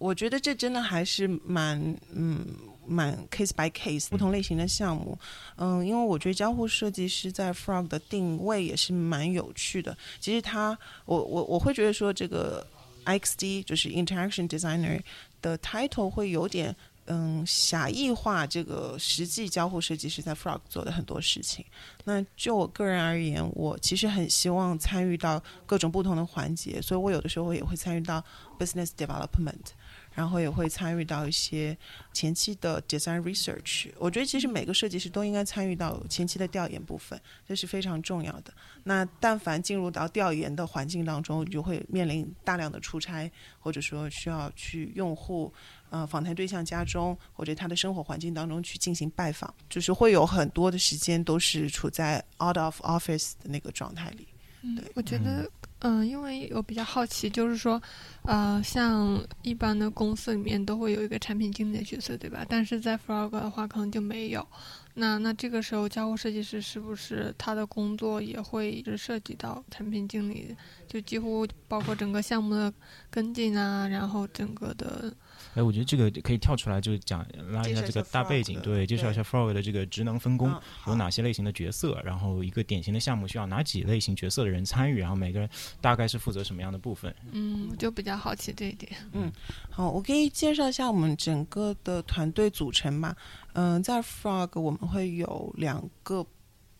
[0.00, 1.78] 我觉得这真的还是蛮
[2.12, 2.44] 嗯
[2.86, 5.16] 蛮 case by case 不同类型的项目。
[5.56, 9.96] 嗯，因为我觉得交互设计师在 Frog 的定位也是蛮有趣的。
[10.18, 12.66] 其实他，我我我会觉得说这个
[13.04, 15.00] XD 就是 Interaction Designer
[15.42, 16.74] 的 title 会有点。
[17.12, 21.64] 嗯，狭义化这个实际交互设计师在 Frog 做的很多事情。
[22.04, 28.22] 那就我个人而言，我其实很希望参与到各种不同的环节，所以我有的时候也会参与到
[28.60, 29.72] business development。
[30.14, 31.76] 然后也会参与到一些
[32.12, 33.90] 前期的 design research。
[33.98, 38.52] 我觉得其实每个设计师都应该参与到前期的调研部分，这是非常重要的。
[38.84, 45.52] 那但凡进入到调研的环境当中，就会面临大量的出差，或者说需要去用户
[45.90, 54.26] 呃访谈对象家中或者他的生活环境当中去进行拜访，就是会有很多的时间都是处在 out of office 的那个状态里。
[54.62, 55.50] 嗯，我觉得。
[55.82, 57.80] 嗯，因为我比较好奇，就是说，
[58.24, 62.44] 呃，像一般的公司里面都会有一个产品经理的角色，对吧？
[62.46, 64.46] 但是在 Frog 的话，可能就没有。
[64.92, 70.54] 那那这个时候，交互设计师是不是他的工作也会是涉及到产品经理？
[70.86, 72.70] 就几乎包括整个项目的
[73.10, 75.10] 跟进啊，然后整个的。
[75.54, 80.54] 哎，我觉得这个可以跳出来，就是讲拉一下这个大背景，对，介绍一下 Frog 的这个职能分工
[80.86, 85.48] 有哪些类型的角色，然后一个典型的项目需要哪几类型角色的人参与，然后每个人
[85.80, 87.14] 大概是负责什么样的部分。
[87.32, 88.92] 嗯，我就比较好奇这一点。
[89.12, 89.30] 嗯，
[89.70, 93.16] 好，我可以介绍一下我们整个的团队组成嘛。
[93.54, 96.24] 嗯，在 Frog 我们会有两个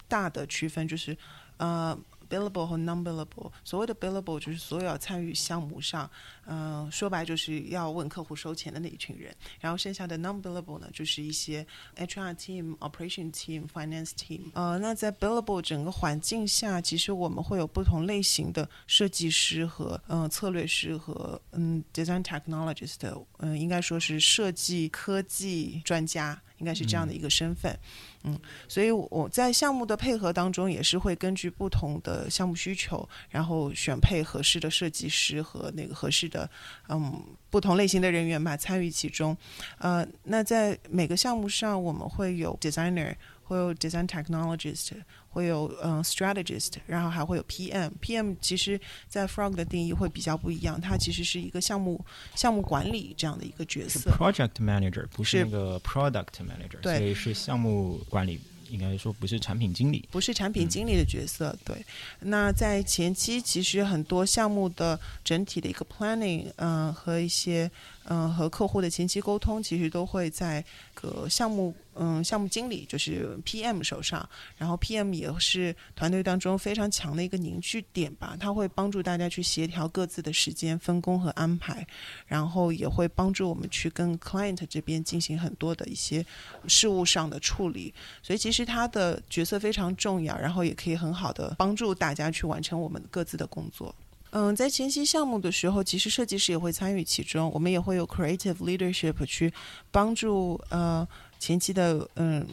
[0.06, 1.16] 大的区分，就是
[1.56, 1.98] 呃。
[2.30, 6.08] Billable 和 non-billable，所谓的 billable 就是所有要参与项目上，
[6.46, 9.34] 嗯，说白就是要问客户收钱的那一群人。
[9.58, 11.66] 然后剩下的 non-billable 呢，就是一些
[11.96, 14.42] HR team、operation team、finance team。
[14.54, 26.40] 呃，那在 billable 整个环境下，其实我们会有不同类型的设计师和嗯策略师和嗯 design technologist，嗯，应该说是设计科技专家。
[26.60, 27.76] 应该是这样的一个身份，
[28.22, 36.48] 嗯，所以我在项目的配合当中，也是会根据不同的项目需求，然后选配合适的设计师和那个合适的，
[36.88, 39.36] 嗯，不同类型的人员吧参与其中。
[39.78, 43.14] 呃，那在每个项目上，我们会有 designer，
[43.50, 44.92] 会有 design technologist。
[45.32, 47.90] 会有嗯，strategist，然后还会有 PM。
[48.02, 54.10] PM 其实，在 Frog 的定义会比较不一样，它其实是一个项目项目管理这样的一个角色。
[54.10, 58.40] Project manager 不是那个 product manager，所以是项目管理。
[58.70, 61.56] 应该说不是产品经理，不是产品经理的角色。
[61.64, 61.84] 对，
[62.20, 67.68] 那在前期其实很多项目的整体的一个 planning，嗯，和一些
[68.10, 74.28] 嗯和客户的前期沟通，其实都会在个项目嗯项目经理就是 PM 手上。
[74.56, 81.86] 然后 PM 也是团队当中非常强的一个凝聚点吧，他会帮助大家去协调各自的时间分工和安排，
[82.26, 86.24] 然后也会帮助我们去跟 client 这边进行很多的一些
[86.68, 87.92] 事务上的处理。
[88.22, 88.60] 所以其实。
[88.70, 93.92] 他的角色非常重要，然后也可以很好的帮助大家去完成我们各自的工作。
[94.30, 99.52] 嗯，在前期项目的时候，其实设计师也会参与其中，我们也会有 creative leadership 去
[99.90, 101.06] 帮助呃
[101.38, 102.46] 前期的嗯。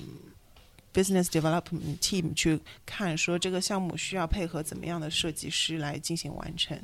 [0.93, 6.75] Business development team 去看说这个项目需要配合怎么样的设计师来进行完成，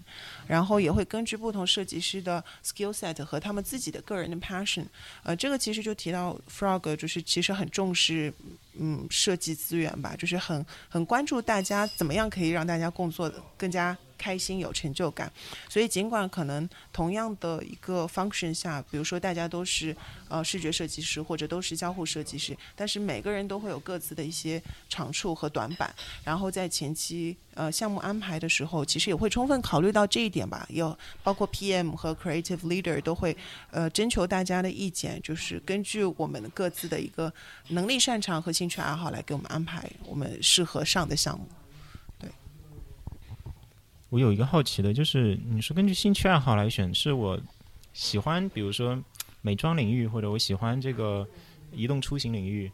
[0.46, 4.86] 然后也会根据不同设计师的 skill set 和他们自己的个人的 passion，
[5.24, 8.32] 呃，这个其实就提到 Frog 就是其实很重视
[8.80, 15.32] 嗯设计资源吧，就是很很关注大家怎么样可以让大家工作更加开心、有成就感。
[15.70, 19.96] 所以尽管可能同样的一个 function 下，比如说大家都是
[20.30, 25.94] 呃视觉设计师或者都是交互设计师，但是每个人都会有各自的一些长处和短板。
[26.24, 30.66] 然后在前期呃项目安排的时候，其实也会充分考虑到这一点吧。
[30.70, 33.36] 有包括 PM 和 creative leader 都会
[33.72, 37.34] 呃征求大家的意见，就是根据我们各自的一个
[37.70, 41.48] 能力、擅长和兴趣爱好来给我们安排我们适合上的项目。
[42.20, 42.30] 对
[44.10, 47.40] 我有一个好奇的，就是你是根据兴趣爱好来选，是我
[47.94, 49.02] 喜欢，比如说
[49.42, 51.28] 美妆领域，或者我喜欢这个
[51.72, 52.72] 移动出行领域，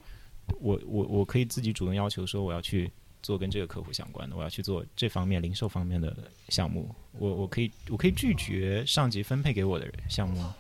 [0.60, 6.16] 我我我可以自己主动要求说我要去做跟这个客户相关的，我要去做这方面零售方面的
[6.50, 10.56] 项目，我我可以我可以拒绝上级分配给我的项目吗？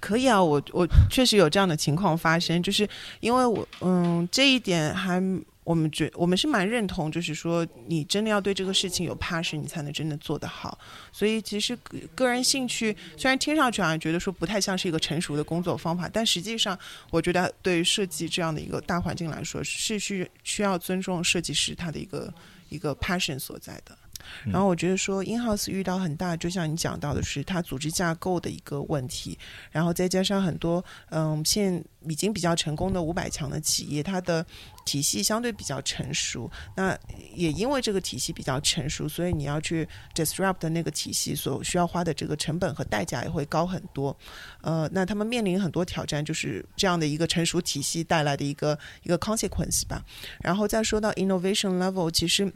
[0.00, 2.88] 可以啊，我我确实有这样的情况发生，就是
[3.20, 5.22] 因为我嗯这一点还。
[5.64, 10.76] 我们觉我们是蛮认同，就是说你真的要对这个事情有 passion，你才能真的做得好。
[11.12, 11.76] 所以其实
[12.14, 16.76] 个人兴趣虽然听上去好像觉得说不太像是一个成熟的工作方法，但实际上
[17.10, 22.32] 我觉得对于设计这样的一个大环境来说，是需需要尊重设计师他的一个
[22.68, 23.96] 一个 passion 所在的。
[24.44, 29.38] 然后我觉得说，InHouse 遇到很大，就像你讲到的是，它组织架构的一个问题，
[29.70, 34.44] 然后再加上很多，嗯，现已经比较成功的五百强的企业，它的
[34.84, 36.50] 体系相对比较成熟。
[36.76, 36.98] 那
[37.34, 44.16] 也因为这个体系比较成熟，所以你要去 disrupt 那个体系所需要花的这个成本和代价也会高很多。
[44.62, 50.04] 呃，那他们面临很多挑战，就是这样的一个成熟体系带来的一个一个 consequence 吧。
[50.40, 52.52] 然后再说到 innovation level，其实。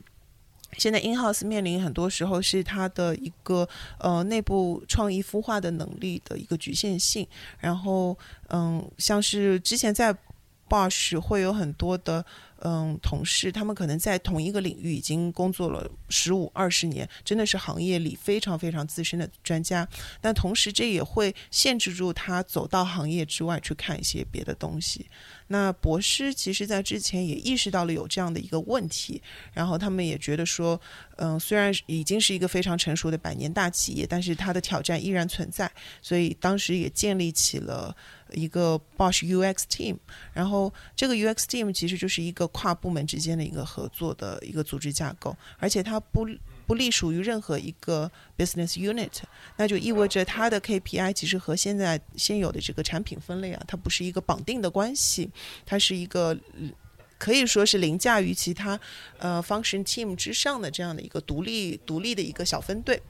[0.77, 7.27] 现在 in house 面临很多时候是它的一个呃内部创意孵化的能力的一个局限性，
[7.59, 8.17] 然后
[8.49, 10.17] 嗯，像是之前在
[10.69, 12.25] Boss 会有很多的。
[12.61, 19.87] 嗯，同事他们可能在同一个领域已经工作了十五二十年，真的是行业里非常非常资深的专家。
[20.23, 25.07] 但同时，这也会限制住他走到行业之外去看一些别的东西。
[25.49, 30.81] 那博士其实在之前也意识到了有这样的一个问题，然后他们也觉得说，
[31.19, 37.95] 嗯，虽然已经是一个非常成熟的百年大企业，但是它的挑战依然存在，所以当时也建立起了。
[38.37, 39.97] 一个 Bosch UX team，
[40.35, 46.29] 然后这个 UX team 其实就是一个跨部门之间的一个合作的一个组织架构，而且它不
[46.67, 49.23] 不隶属于任何一个 business unit，
[49.57, 55.31] 那就意味着它的 KPI 其实和现在现有的这个产品分类啊，它不是一个绑定的关系，
[55.65, 56.37] 它是一个
[57.17, 58.79] 可以说是凌驾于其他
[59.17, 63.01] 呃 function team 之上的这样的一个独立独立的一个小分队。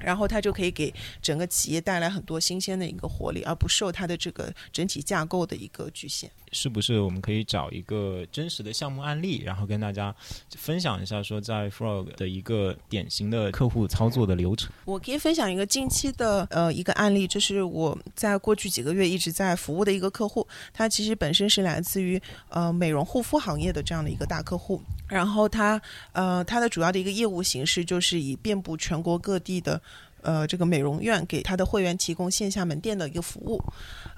[0.00, 6.30] 然后它就可以给整个企业带来很多新鲜的一个活力，而不受它的这个整体架构的一个局限。
[6.52, 10.14] 是不是我们可以找一个真实的项目案例，然后跟大家
[10.56, 14.70] 分享一下，说在 Frog 的一个典型的客户操作的流程？
[14.84, 25.80] 我可以分享一个近期的呃一个案例，就是我在过去几个月一直在服务的一个客户，他其实本身是来自于呃美容护肤行业的这样的一个大客户，然后他
[26.12, 29.80] 呃他的主要的一个业务形式就是以遍布全国各地的。
[30.22, 33.62] 呃，这个美容院给他的会员提供线下门店的一个服务，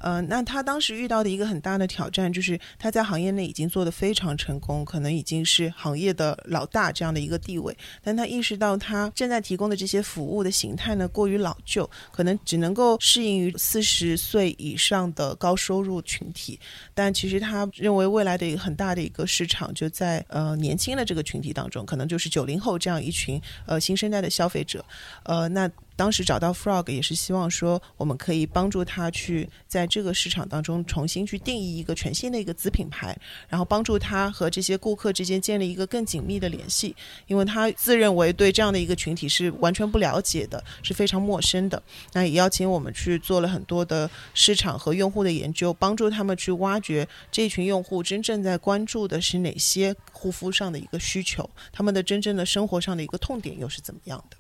[0.01, 16.59] 呃，那他当时遇到的一个很大的挑战就是他在行业内已经做得非常成功，可能已经是行业的老大这样的一个地位，但他意识到他正在提供的这些服务的形态呢过于老旧，可能只能够适应于四十岁以上的高收入群体，
[16.95, 24.85] 但其实他认为未来的一个很大的一个市场就在呃年轻的这个群体当中，可能就是九零后这样一群呃新生代的消费者，
[25.25, 25.71] 呃，那。
[26.03, 33.17] 当时找到 Frog 也是希望说，我们可以帮助他去在这个市场当中重新去定义一个全新的一个子品牌，
[33.49, 36.97] 然后帮助他和这些顾客之间建立一个更紧密的联系，
[37.29, 41.81] 因为他自认为对这样的一个群体是完全不了解的，是非常陌生的。
[42.13, 54.37] 那也邀请我们去做了很多的市场和用户的研究，帮助他们去挖掘这群用户真正在关注的是哪些护肤上的一个需求，他们的真正的生活上的一个痛点又是怎么样的。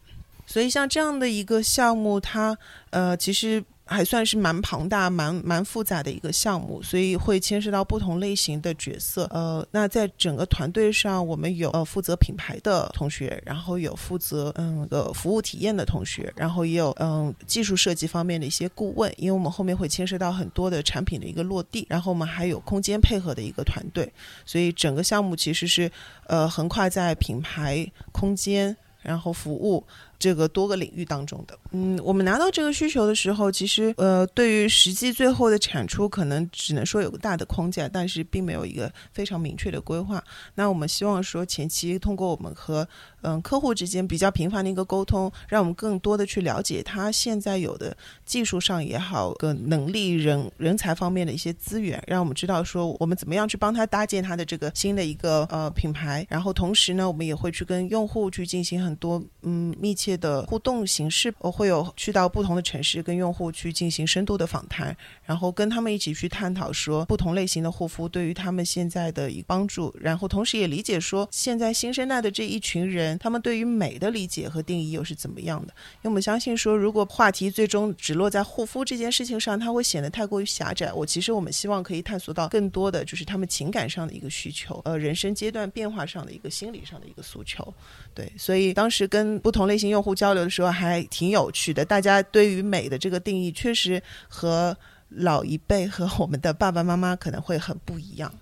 [0.46, 2.57] 所以像这样的一个项目，它
[2.90, 9.24] 呃其实还算是蛮庞大、蛮蛮复杂的一个项目，所以会牵涉到不同类型的角色。
[9.31, 24.11] 呃，那在整个团队上，我们有呃负责品牌的同学，然后有负责嗯的服务体验的同学，然后也有嗯技术设计方面的一些顾问，因为我们后面会牵涉到很多的产品的一个落地，然后我们还有空间配合的一个团队，
[24.46, 25.90] 所以整个项目其实是
[26.28, 29.85] 呃横跨在品牌、空间，然后服务。
[30.22, 31.58] 这个多个领域当中的。
[31.72, 40.23] 嗯，我们拿到这个需求的时候，其实呃，对于实际最后的产出，可能只能说有个大的框架，但是并没有一个非常明确的规划。
[40.54, 42.87] 那我们希望说，前期通过我们和
[43.23, 56.27] 嗯客户之间比较频繁的一个沟通，让我们更多的去了解他现在有的技术上也好，个能力、人人才方面的一些资源，让我们知道说我们怎么样去帮他搭建他的这个新的一个呃品牌。
[56.29, 75.73] 然后同时呢，我们也会去跟用户去进行很多嗯密切的互动形式，我会有去到不同的城市跟用户去进行深度的访谈，然后跟他们一起去探讨说不同类型的护肤对于他们现在的一个帮助，然后同时也理解说现在新生代的这一群人，他们对于美的理解和定义又是怎么样的？
[75.96, 80.92] 因为我们相信说，如果话题最终只落在护肤这件事情上，它会显得太过于狭窄。
[80.92, 87.73] 我其实我们希望可以探索到更多的，就是他们情感上的一个需求，呃，人生阶段变化上的一个心理上的一个诉求。
[88.15, 91.85] 对，所以当时跟不同类型用户交流的时候，还挺有趣的。
[91.85, 94.77] 大家对于美的这个定义，确实和
[95.08, 98.33] 老一辈和我们的爸爸妈妈可能会很不一样。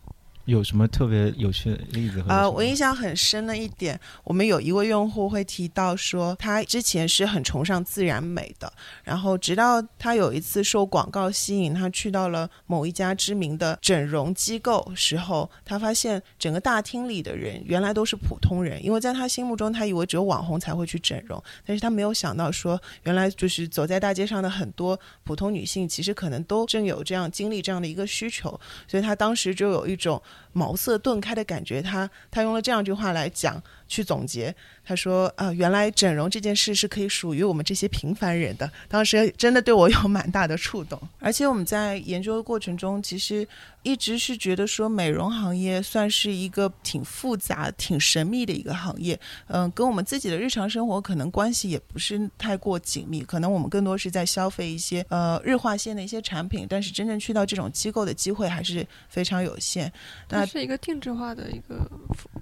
[0.51, 2.23] 有什么特别有趣的例子？
[2.29, 8.71] 呃，我印象很深的一点，我们有一位用户会提到说，他之前是很崇尚自然美的，
[9.05, 30.21] 然后直到他有一次受广告吸引，他去到了某一家知名的整容机构时候，他发现整个大厅里的人原来都是普通人，因为在他心目中，他以为只有网红才会去整容，但是他没有想到说，原来就是走在大街上的很多普通女性，其实可能都正有这样经历这样的一个需求，所以他当时就有一种。
[30.53, 34.55] 茅塞顿开的感觉，他他用了这样一句话来讲，去总结。
[34.85, 41.01] 他说：“啊，原来整容这件事是可以属于我们这些平凡人的。”当时真的对我有蛮大的触动。
[41.19, 43.47] 而且我们在研究的过程中，其实
[43.83, 49.19] 一直是觉得说，美容行业算是一个挺复杂、挺神秘的一个行业。
[49.49, 53.23] 嗯，跟我们自己的日常生活可能关系也不是太过紧密。
[53.23, 59.93] 可能我们更多是在消费一些呃日化线的一些产品，但是真正去到这种机构的机会还是非常有限。
[60.29, 61.91] 那是一个定制化的一个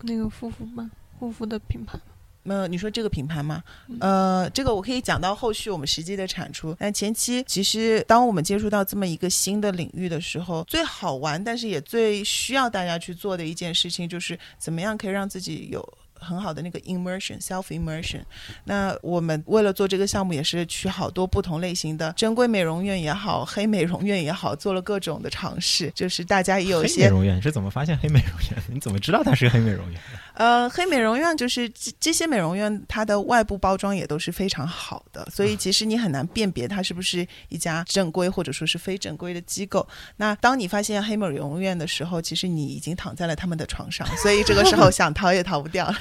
[0.03, 0.91] 那个护肤吗？
[1.19, 1.99] 护肤的品牌。
[2.45, 3.63] 呃，你说这个品牌吗？
[4.01, 6.75] 呃，这个我可以讲到后续我们实际的产出。
[6.79, 15.87] 但前期其实，当我们接触到这么一个新的领域的时候，最好玩，但是也最需要大家去做的一件事情，就是怎么样可以让自己有。
[16.21, 18.21] 很好的那个 immersion self immersion，
[18.65, 25.93] 那我们为了做这个项目，也是去好多不同类型的正规美容院也好，黑美容院也好，做了各种的尝试。
[25.95, 28.61] 就是大家也有一些美容院是怎么发现黑美容院？
[28.67, 30.01] 你怎么知道它是黑美容院？
[30.39, 39.85] 呃，黑美容院就是这这些美容院，它的外部包装也都是非常好的，所以其实你很难辨别它是不是一家正规或者说是非正规的机构。
[40.17, 45.97] 那当你发现黑美容院的时候，其实你已经躺在了他们的床上，所以这个时候 想逃也逃不掉了。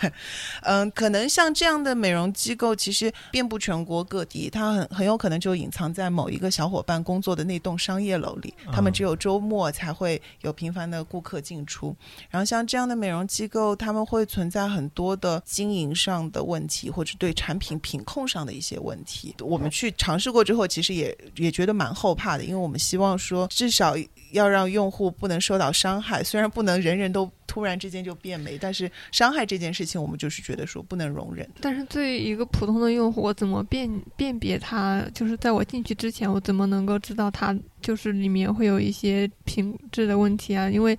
[0.62, 11.96] 嗯，可能像这样的美容机构，其实遍布全国各地，它很很有可能就隐藏在某一个小伙伴工作的那栋商业楼里，他们只有周末才会有频繁的顾客进出。
[12.30, 19.34] 然后像这样的美容机构，他们会存在很多的经营上的问题，或者对产品品控上的一些问题。
[19.40, 23.96] 我们去尝试过之后，其实也也觉得蛮后怕的，因为我们希望说，至少
[24.32, 27.28] 要让用户不能受到伤害，虽然不能人人都。
[27.48, 31.50] 突然之间就变美，但是伤害这件事情，我们就是觉得说不能容忍。
[31.62, 35.02] 但是对于一个普通的用户，我怎么辨辨别他？
[35.14, 40.70] 就是在我进去之前，我怎么能够知道他就是里面会有一些品质的问题啊？
[40.70, 40.96] 因为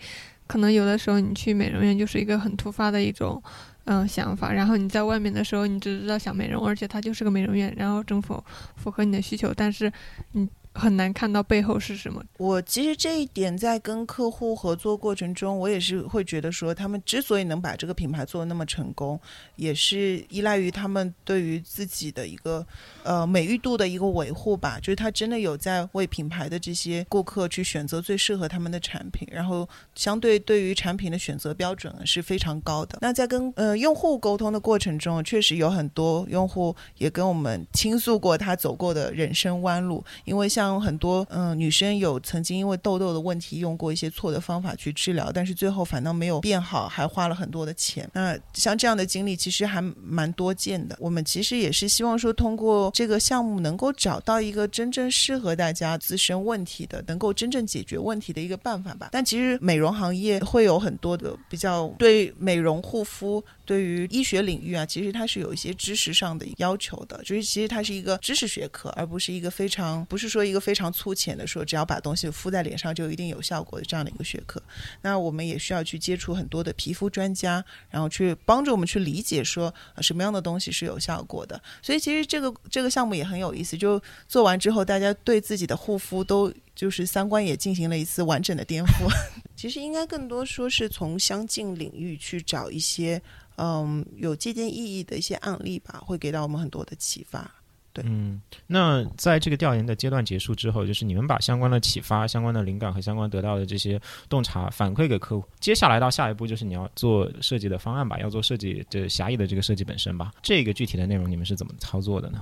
[0.49, 3.41] 可能有的时候你去美容院就是一个很突发的一种
[3.85, 8.43] 嗯想法，然后你在外面的时候你只知道想美容，而且它就是个美容院，然后政府
[8.75, 9.93] 符合你的需求，但是
[10.33, 10.49] 你。
[10.79, 12.23] 很难看到背后是什么。
[12.39, 19.21] 我其实这一点在跟客户合作过程中，我也是会觉得说，他们之所以能把这个品牌做的那么成功，
[19.57, 22.65] 也是依赖于他们对于自己的一个
[23.03, 24.79] 呃美誉度的一个维护吧。
[24.81, 32.99] 就是他真的有在为品牌的这些顾客去选择最适合他们的产品，然后相对对于产品的选择标准是非常高的。
[33.01, 40.68] 那在跟呃用户沟通的过程中，确实有很多用户也跟我们倾诉过他走过的人生弯路，因为像。
[40.81, 48.11] 很多嗯，女生有曾经因为痘痘的问题用过一些错的方法去治疗，但是最后反倒没有变好，还花了很多的钱。
[48.13, 50.97] 那像这样的经历其实还蛮多见的。
[50.99, 59.11] 我们其实也是希望说，通过这个项目能够找到一个真正适合大家自身问题的，能够真正解决问题的一个办法吧。
[59.13, 63.45] 但其实美容行业会有很多的比较对美容护肤。
[63.69, 74.59] 对于医学领域啊，其实它是有一些知识上的要求的，就是其实它是一个知识学科，而不是一个非常不是说一个非常粗浅的说只要把东西敷在脸上就一定有效果的这样的一个学科。
[75.03, 81.61] 那我们也需要去接触很多的皮肤专家，然后去帮助我们去理解说什么样的东西是有效果的。
[81.83, 89.07] 所以其实这个这个项目也很有意思，就做完之后，大家对自己的护肤都就是三观也进行了一次完整的颠覆。
[89.55, 93.21] 其实应该更多说是从相近领域去找一些。
[93.59, 97.51] 嗯，有借鉴意义的一些案例吧，会给到我们很多的启发。
[97.93, 105.45] 对，嗯，那在这个调研的阶段结束之后，就是你们把相关的启发、相关的灵感和相关得到的这些洞察反馈给客户。
[105.59, 110.33] 接下来到下一步就是你要做设计的方案吧，要做设计的狭义的这个设计本身吧。
[110.43, 112.41] 这个具体的内容你们是怎么操作的呢？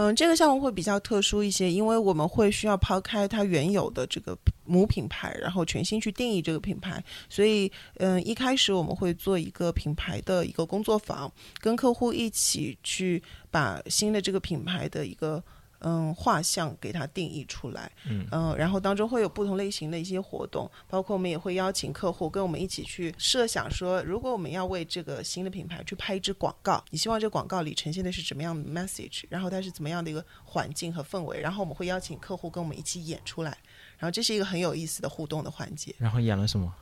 [0.00, 7.02] 嗯这个项目会比较特殊一些，因为我们会需要抛开它原有的这个母品牌，然后全新去定义这个品牌。
[7.28, 11.28] 所以，嗯，一开始我们会做一个品牌的一个工作坊，
[11.60, 13.20] 跟客户一起去
[13.50, 15.42] 把新的这个品牌的一个。
[15.80, 33.56] 嗯，画像给它定义出来，嗯，然后当中会有不同类型的一些活动，包括我们也会邀请客户跟我们一起去设想说，如果我们要为这个新的品牌去拍一支广告，你希望这广告里呈现的是什么样的 message，然后它是怎么样的一个环境和氛围，然后我们会邀请客户跟我们一起演出来，
[33.98, 35.94] 然后这是一个很有意思的互动的环节。
[35.98, 36.74] 然后演了什么？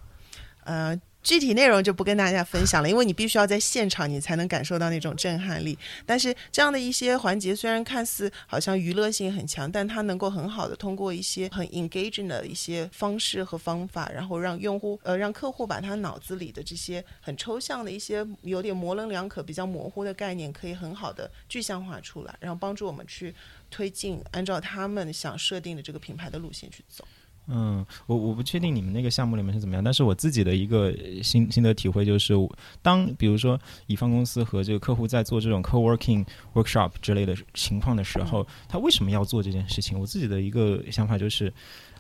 [0.65, 0.99] 呃。
[1.27, 5.77] 具体内容就不跟大家分享了，因为你必须要在现场，你才能感受到那种震撼力。
[6.07, 23.35] 但是这样的一些环节虽然看似好像娱乐性很强，但它能够很好的通过一些很 engaging 的一些方式和方法，然后让用户呃让客户把他脑子里的这些很抽象的一些有点模棱两可、比较模糊的概念，可以很好的具象化出来，然后帮助我们去
[23.69, 27.05] 推进按照他们想设定的这个品牌的路线去走。
[27.49, 30.93] 嗯，我我不确定你们那个项目里面是怎么样，但是我自己的一个
[31.23, 32.35] 心心得体会就是，
[32.83, 39.97] 当比如说乙方公司和这个客户在做这种 co-working workshop 之类的情况的时候，他为什么要做这件事情？
[39.97, 41.53] 我自己的一个想法就是，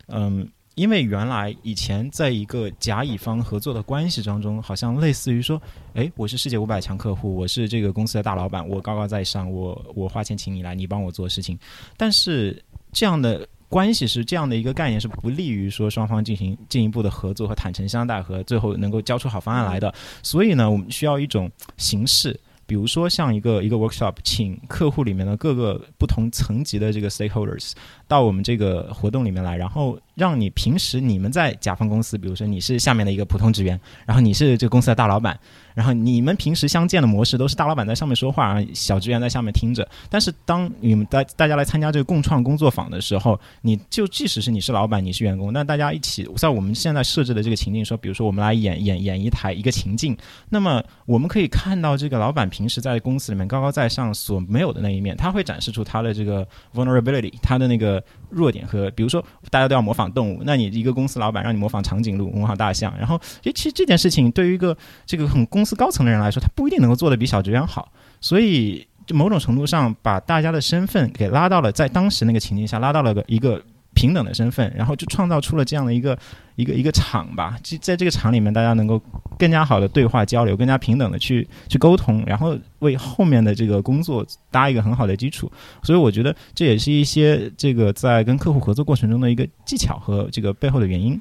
[0.09, 5.63] 嗯，因为原来以前在一个甲乙方合作的关系当中，好像类似于说，
[5.95, 11.57] 哎，我是世界五百强客户，我是这个公司的大老板，我高高在上，我我花钱请你来，你帮我做事情，
[11.97, 12.61] 但是
[12.93, 13.49] 这样的。
[13.69, 19.93] 关系是这样的一个概念，是不利于说双方进行进一步的合作和坦诚相待，和最后能够交出好方案来的。
[20.23, 27.73] 所以呢，我们需要一种形式，比如说像一个一个 workshop，请客户里面的各个不同层级的这个 stakeholders
[28.09, 35.39] 到我们这个活动里面来，然后让你平时你们在甲方公司，比如说你是下面的一个普通职员，然后你是这个公司的大老板。
[35.75, 39.87] 然后你们平时相见的模式都是大老板在上面说话，小职员在下面听着。
[40.09, 50.17] 但是当你们大大家来参加这个共创工作坊的时候，你就即使是你是老板，你是员工，那大家一起在我们现在设置的这个情境说，比如说我们来演演演一台一个情境，
[50.49, 57.96] 那么我们可以看到这个老板平时在公司里面高高在上所没有的那一面，他会展示出他的这个 vulnerability，他的那个。
[58.31, 67.91] 弱点和，比如说大家都要模仿动物，那你一个公司老板让你模仿长颈鹿、模仿大象，然后诶，其实这件事情对于一个这个很公司高层的人来说，他不一定能够做的比小职员好，
[68.21, 73.63] 所以就某种程度上把大家的身份给拉到了在当时那个情境下拉到了个一个。
[73.97, 76.17] 平等的身份，然后就创造出了这样的一个
[76.55, 77.59] 一个一个场吧。
[77.65, 79.03] 在在这个场里面，大家能够
[79.39, 85.51] 更加好的对话交流，更加平等的去去沟通，然后为后面的这个工作搭一个很好的基础。
[85.83, 91.21] 所以我觉得这也是一些这个在跟客户合作过程中的一个技巧和这个背后的原因。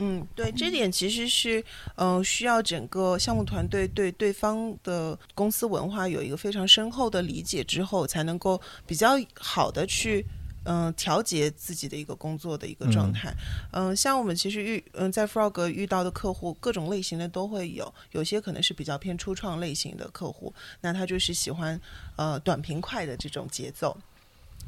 [0.00, 1.64] 嗯，对，这点其实是
[1.94, 10.26] 嗯需要整个项目团队对对方的公司文化有一个非常深厚的理解之后，才能够比较好的去。
[10.96, 13.34] 调节自己的一个工作的一个状态。
[13.72, 17.92] 嗯，像我们其实遇嗯在 Frog 遇到的客户，各种类型的都会有。
[18.12, 21.80] 有些可能是比较偏初创类型的客户，那他就是喜欢
[22.16, 23.96] 呃短平快的这种节奏。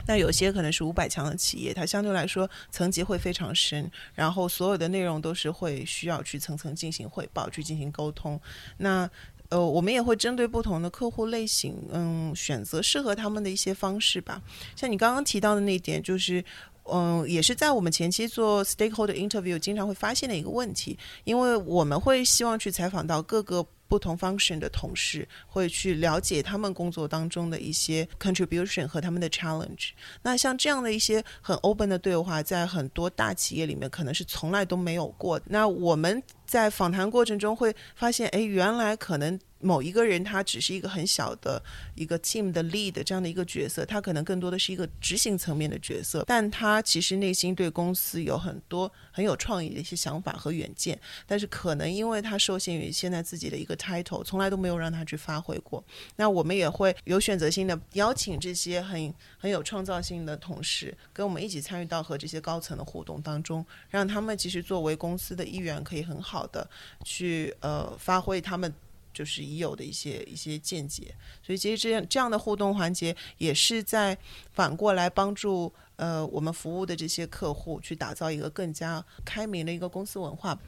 [0.07, 8.39] 那有些可能是五百强的企业，它相对来说层级会非常深，然后所有的内容都是会需要去层层进行汇报，去进行沟通。
[8.77, 9.09] 那
[9.49, 14.43] 呃，我们也会针对不同的客户类型，嗯，选择适合他们的一些方式吧。
[14.75, 16.45] 像你刚刚提到的那一点，就是，
[16.93, 23.67] 嗯，也是在我们前期做 stakeholder interview 经常会发现的一个问题，因为我们会希望去采访到各个。
[23.89, 29.91] 不同 function 的同事会去了解他们工作当中的一些 contribution 和他们的 challenge。
[30.23, 35.41] 那像这样的一些很 open 的对话，在很多大企业里面可能是从来都没有过。
[35.45, 39.39] 那我们在访谈过程中会发现，哎，原来可能。
[39.67, 41.61] 某一个人他只是一个很小的
[41.97, 50.97] 一个 team 的 lead 这样的一个角色，他可能更多的是一个执行层面的角色，但他其实内心对公司有很多很有创意的一些想法和远见，
[51.27, 55.83] 但是可能因为他受限于现在自己的一个 title，从来都没有让他去发挥过。
[56.15, 66.69] 那我们也会有选择性的邀请这些很很有创造性的同事跟我们一起参与到和这些高层的互动当中，让他们其实作为公司的一员，可以很好的
[67.05, 68.73] 去呃发挥他们。
[69.17, 74.15] 就是已有的一些一些见解，所以其实这样这样的互动环节也是在
[74.53, 80.59] 反过来帮助呃我们服务的这些客户去打造一个更加开明的一个公司文化。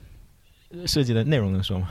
[0.86, 1.88] 设计的内容能说吗？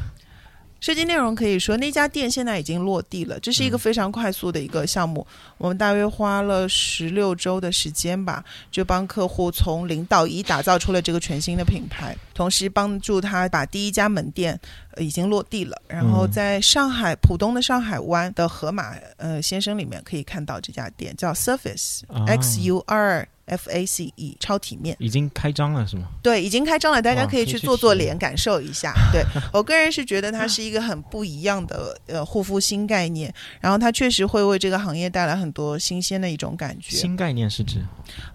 [0.79, 5.25] 设计内容可以说，那家店现在已经落地了，这是一个非常快速的一个项目。
[5.57, 14.59] 我们大约花了十六周的时间吧，就帮客户从零到一打造出了这个全新的品牌，同时帮助他把第一家门店
[14.97, 15.81] 已经落地了。
[15.87, 23.27] 然后在上海浦东的上海湾的河马呃先生里面可以看到这家店，叫 Surface X U R。
[23.47, 26.07] F A C E 超体面已经开张了是吗？
[26.21, 28.93] 对，已经开张了，大家可以去做做脸，感受一下。
[29.11, 29.23] 对
[29.53, 36.97] 我个人是觉得它是一个很不一样的呃护肤新概念，然后它确实会为这个行业带来很多新鲜的一种感觉。
[36.97, 37.81] 新概念是指？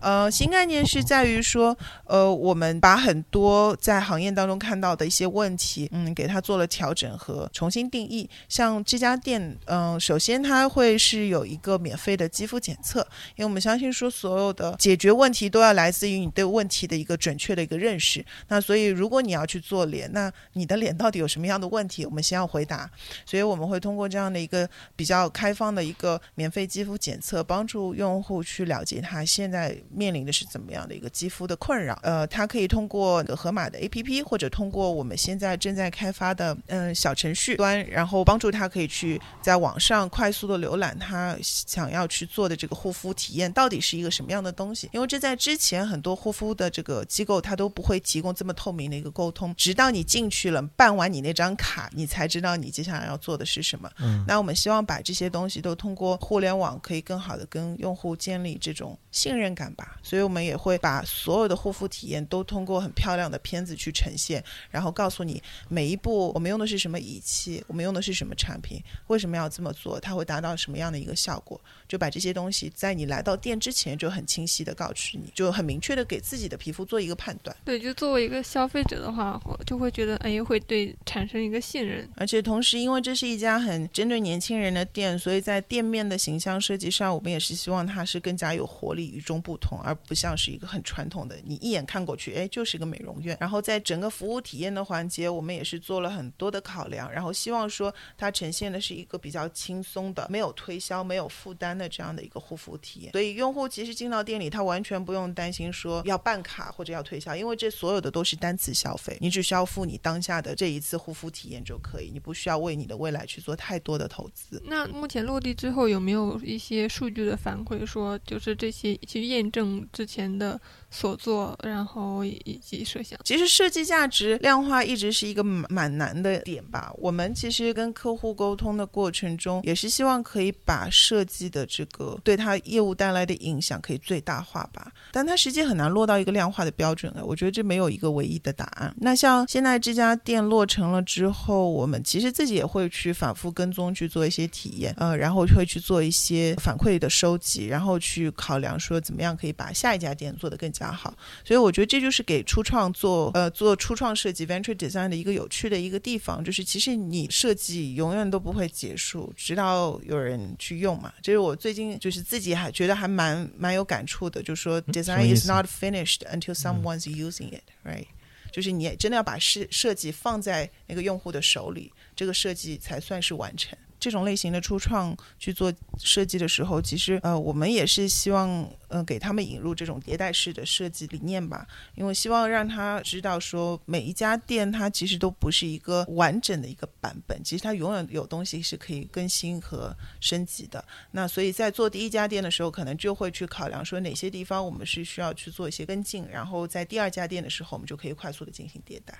[0.01, 8.29] 呃，新概念是在于说，呃，我们把很多在行业当中看到的一些问题，嗯，给它做了调整和重新定义。
[8.49, 13.01] 像这家店，嗯，首先它会是有一个免费的肌肤检测，
[13.37, 14.97] 因为我们相信说所有的解。
[15.03, 18.25] 决问题都要来自于你对问题的一个准确的一个认识。
[18.47, 22.07] 那所以，如果你要去做脸，那你的脸到底有什么样的问题？
[22.07, 22.89] 我们先要回答。
[23.27, 31.99] 所以我们会通过这样的一个比较开放的一个免费肌肤检测，帮助用户去了解他现在面临的是怎么样的一个肌肤的困扰。
[32.05, 44.89] 呃，他可以通过盒马的 APP，或者通过我们现在正在开发的嗯小程序端，然后帮助他可以去在网上快速的浏览他想要去做的这个护肤体验到底是一个什么样的东西。
[44.93, 53.91] 因为这在之前很多护肤的这个机构，它都不会提供这么透明的一个沟通，直到你进去了办完你那张卡，你才知道你接下来要做的是什么。
[53.99, 59.97] 嗯，那我们希望把这些东西都通过互联网，可以更好的跟用户建立这种信任感吧。
[60.03, 64.43] 所以我们也会把所有的护肤体验都通过很漂亮的片子去呈现，
[64.73, 74.73] 然后告诉你每一步我们用的是什么仪器，我们用的是什么产品，为什么要这么做，它会达到什么样的一个效果，就把这些东西在你来到店之前就很清晰的。
[74.75, 77.55] 告知你就很明确的给自己的皮肤做一个判断。
[77.63, 82.09] 对，就作为一个消费者的话，我就会觉得哎，会对产生一个信任。
[82.17, 93.37] 而且同时，因为这是一家很针对年轻人的店，所以在店面的形象设计上，我们也是希望它是更加有活力、与众不同，而不像是一个很传统的，你一眼看过去，哎，就是一个美容院。
[93.41, 103.13] 然后在整个服务体验的环节，我们也是做了很多的考量，然后希望说它呈现的是一个比较轻松的、没有推销、没有负担的这样的一个护肤体验。
[103.13, 114.63] 所以用户其实进到店里，他完全不用担心说要办卡或者要推销，因为这所有的都是单次消费，你只需要付你当下的这一次护肤体验就可以，你不需要为你的未来去做太多的投资。
[114.67, 120.61] 那目前落地之后有没有一些数据的反馈，说就是这些去验证之前的？
[120.93, 126.93] 所做，然后以及设想，其实设计价值量化一直是一个蛮难的点吧。
[126.99, 134.93] 我们其实跟客户沟通的过程中，也是希望可以把设计的这个对他业务带来的影响可以最大化吧。
[135.11, 137.23] 但它实际很难落到一个量化的标准啊。
[137.25, 138.95] 我觉得这没有一个唯一的答案。
[138.99, 150.82] 那像现在这家店落成了之后，我们其实自己也会去反复跟踪去做一些体验，呃，然后会去做一些反馈的收集，然后去考量说怎么样可以把下一家店做得更加。
[150.83, 151.15] 加好，
[151.45, 161.13] 所以我觉得这就是给初创做呃做初创设计 venture design 的一个有趣的一个地方，就是其实你设计永远都不会结束，直到有人去用嘛。
[161.23, 168.07] 这是我最近就是自己还觉得还蛮蛮有感触的，就是说 design is not finished until someone's using it，right？
[168.51, 173.79] 就是你真的要把设设计放在那个用户的手里，这个设计才算是完成。
[174.03, 190.85] 这种类型的初创去做设计的时候，其实呃，我们也是希望呃给他们引入这种迭代式的设计理念吧，因为希望让他知道说每一家店它其实都不是一个完整的一个版本，其实它永远有东西是可以更新和升级的。
[191.13, 199.17] 那所以在做第一家店的时候，可能就会去考量说哪些地方我们是需要去做一些跟进，然后在第二家店的时候，我们就可以快速的进行迭代。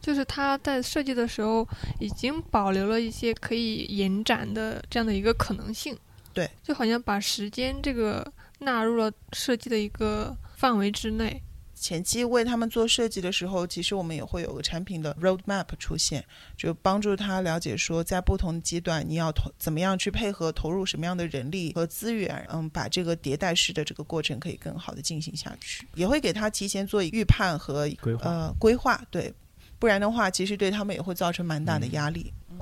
[0.00, 1.66] 就是他在设计的时候
[1.98, 5.96] 已经保留了一些可以延展的这样的一个可能性，
[6.32, 11.42] 对，就好像把时间这个纳入了设计的一个范围之内。
[11.74, 16.22] 前期为他们做设计的时候，其实我们也会有个产品的 roadmap 出现，
[16.54, 29.32] 就帮助他了解说，在不同的阶段你要投怎么样去配合投入什么样的人力和资源，嗯，把这个迭代式的这个过程可以更好的进行下去，也会给他提前做预判和规划呃规划，对，
[29.80, 32.32] 不然的话，其实对他们也会造成蛮大的压力。
[32.50, 32.60] 嗯，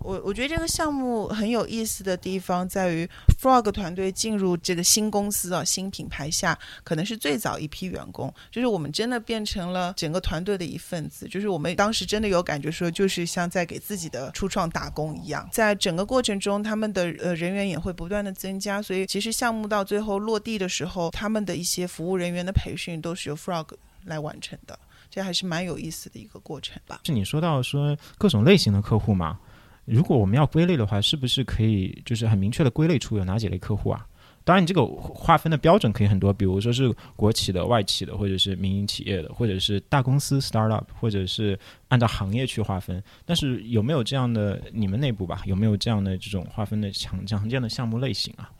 [0.00, 3.06] 我我觉得这个项目很有意思的地方在于
[3.38, 15.46] ，Frog 团队进入这个新公司啊、新品牌下，可能是最早一批员工，就是我们真的变成了整个团队的一份子，就是我们当时真的有感觉说，就是像在给自己的初创打工一样。
[15.52, 23.66] 在整个过程中，他们的呃人员也会不断的增加，所以其实项目到最后落地的时候，他们的一些服务人员的培训都是由 Frog
[24.04, 24.78] 来完成的。
[25.16, 27.00] 这还是蛮有意思的一个过程吧。
[27.04, 29.38] 是你说到说各种类型的客户嘛？
[29.86, 34.06] 如果我们要归类的话，是不是可以就是很明确的归类出有哪几类客户啊？
[34.44, 41.58] 当然，你这个划分的标准可以很多，比如说是国企的、外企的，或者是民营企业的，或者是大公司 startup，或者是
[41.88, 43.02] 按照行业去划分。
[43.24, 45.40] 但是有没有这样的你们内部吧？
[45.46, 48.52] 有没有这样的这种划分的常常见的项目类型啊？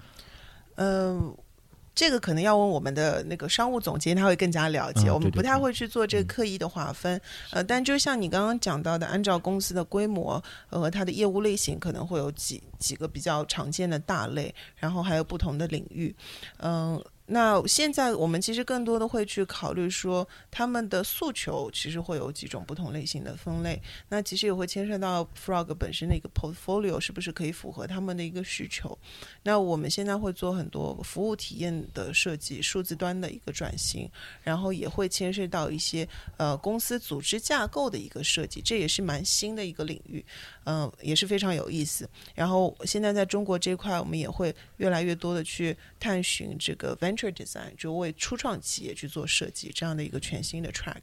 [0.77, 1.37] 嗯。
[1.97, 5.09] 这个可能要问我们的那个商务总监，他会更加了解。
[5.09, 7.19] 嗯我们不太会去做这个刻意的划分。
[7.51, 16.15] 呃，但就像你刚刚讲到的，按照公司的规模呃和它的业务类型，可能会有几几个比较常见的大类，然后还有不同的领域。
[16.59, 23.81] 嗯、那现在我们其实更多的会去考虑说，他们的诉求其实会有几种不同类型的分类。
[24.09, 28.97] 那其实也会牵涉到 Frog 本身的一个 portfolio 是不是可以符合他们的一个需求。
[29.43, 34.09] 那我们现在会做很多服务体验的设计，数字端的一个转型，
[34.43, 40.25] 然后也会牵涉到一些呃公司组织架构的一个设计，这也是蛮新的一个领域，
[40.65, 42.09] 嗯、也是非常有意思。
[42.35, 51.03] 然后现在在中国这块，我们也会越来越多的去探寻这个 venture design，就为初创企业去做设计这样的一个全新的 track。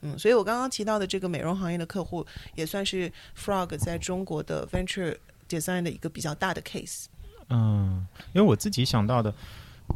[0.00, 5.16] 嗯，所以我刚刚提到的这个美容行业的客户，也算是 Frog 在中国的 venture
[5.48, 7.06] design 的一个比较大的 case。
[7.48, 9.32] 嗯，因为我自己想到的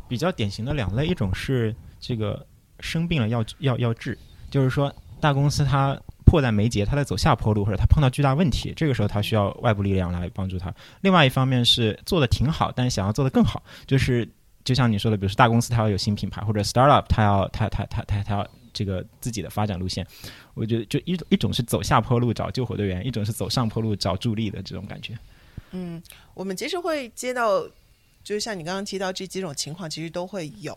[0.09, 2.47] 比较典型的两类，一种是这个
[2.81, 4.17] 生病了要要要治，
[4.51, 10.73] 就是说大公司它迫在眉睫，它在走下坡路，或者它碰到巨大问题，这个时候它需要外部力量来帮助它。
[11.01, 14.29] 另外一方面是做的挺好，但想要做得更好，就是
[14.67, 20.05] 就像你说的，比如说大公司它要有新品牌，或者 startup 它要它它它它它要这个自己的发展路线。
[20.55, 25.17] 我觉得就一一种是走下坡路找救火队员，一种是走上坡路找助力的这种感觉。
[25.71, 26.03] 嗯，
[26.35, 27.65] 我们其实会接到，
[28.27, 30.77] 就是像你刚刚提到这几种情况，其实都会有。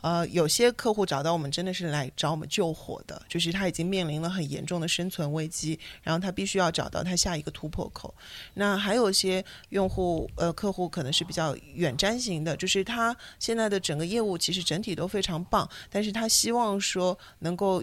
[0.00, 8.14] 呃，有些客户找到我们真的是来找我们救火的，就是他已经面临了很严重的生存危机，然后他必须要找到他下一个突破口。
[8.54, 17.82] 那还有一些用户呃客户可能是比较远瞻型的，就是他现在的整个业务其实整体都非常棒，但是他希望说能够。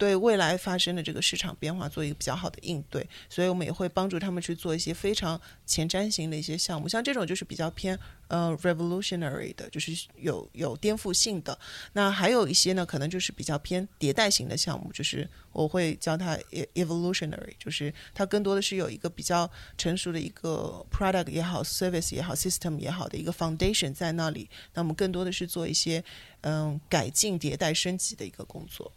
[0.00, 7.98] 对未来发生的这个市场变化做一个比较好的应对，所以我们也会帮助他们去做一些非常前瞻型的一些项目，像这种就是比较偏
[8.28, 11.56] 呃 revolutionary 的，就是有有颠覆性的。
[11.92, 16.34] 那还有一些呢，可能就是比较偏迭代型的项目，就是我会叫它
[16.72, 24.48] evolutionary，就是它更多的是有一个比较成熟的一个 product 也好，service 也好，system 也好的一个 foundation 在那里。
[24.72, 26.02] 那我们更多的是做一些
[26.40, 28.90] 嗯改进、迭代、升级的一个工作。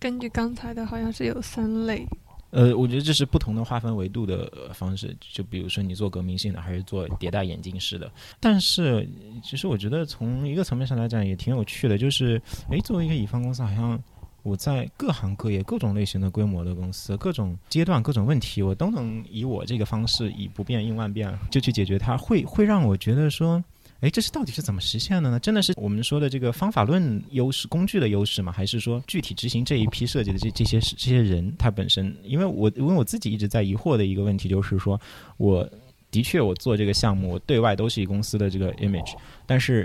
[0.00, 2.06] 根据刚才的，好像是有三类。
[2.50, 8.10] 呃，我觉得这是不同的划分维度的方式，就比如说你做革命性的，还是做迭代演进式的。
[8.40, 9.06] 但是，
[9.44, 12.40] 其实我觉得从一个层面上来讲也挺有趣的，就是，
[12.70, 14.02] 诶，作为一个乙方公司，好像
[14.44, 23.62] 我在各行各业、各种类型的规模的公司、各种阶段、各种问题，我都能以我这个方式以不变应万变就去解决它，会会让我觉得说。
[24.00, 25.40] 哎，这是到底是怎么实现的呢？
[25.40, 28.52] 真的是我们说的这个方法论优势、工具的优势吗？
[28.52, 32.16] 还是说具体执行这一批设计的这这些这些人他本身？
[32.22, 35.00] 因为我因为我自己一直在疑惑的一个问题就是说，
[35.36, 35.68] 我
[36.12, 39.84] 的确我做这个项目，我对外都是以公司的这个 image，但是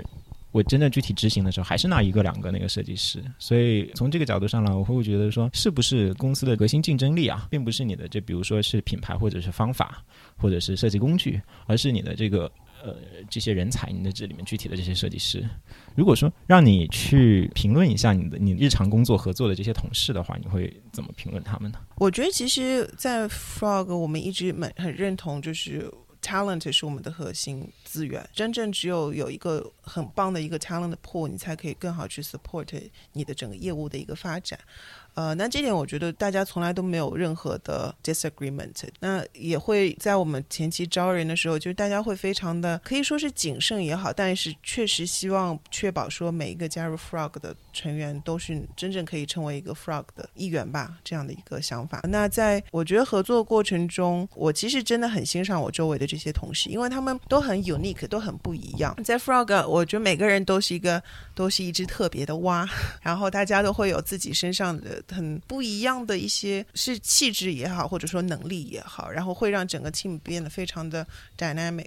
[0.52, 3.20] 我真的具体执行的时候，还是那一个两个那个设计师。
[3.40, 10.04] 所以从这个角度上来，我会觉得说，是不是公司的核心竞争力啊，并不是你的这比如说是品牌或者是方法，
[10.36, 12.48] 或者是设计工具，而是你的这个。
[12.84, 12.94] 呃，
[13.30, 15.42] 这些人才，你的这里面具体的这些设计师，
[15.96, 21.78] 如果说让你去评论一下你的你日常工作合作的这些同事的话，你会怎么评论他们呢？
[21.96, 28.28] 我觉得其实，在 Frog 我们一直蛮很认同，就是 talent 是我们的核心资源。
[28.34, 32.68] 真正只有有一个很棒的一个 talent pool，你才可以更好去 support
[33.14, 34.58] 你的整个业务的一个发展。
[35.14, 38.72] 呃，那这点我觉得大家从来都没有任何的 disagreement。
[39.00, 52.00] 那也会在我们前期招人的时候，就是大家会非常的可以说是谨慎也好，但是确实希望确保说每一个加入 Frog 的成员都是真正可以成为一个 Frog 的一员吧，这样的一个想法。
[52.08, 58.92] 那在我觉得合作过程中，我其实真的很欣赏我周围的这些同事，因为他们都很 unique，都很不一样。
[59.04, 61.00] 在 Frog，我觉得每个人都是一个
[61.36, 62.68] 都是一只特别的蛙，
[63.00, 65.03] 然后大家都会有自己身上的。
[65.10, 71.86] 很不一样的一些是气质也好，或者说能力也好，然后会让整个 team 变得非常的 dynamic。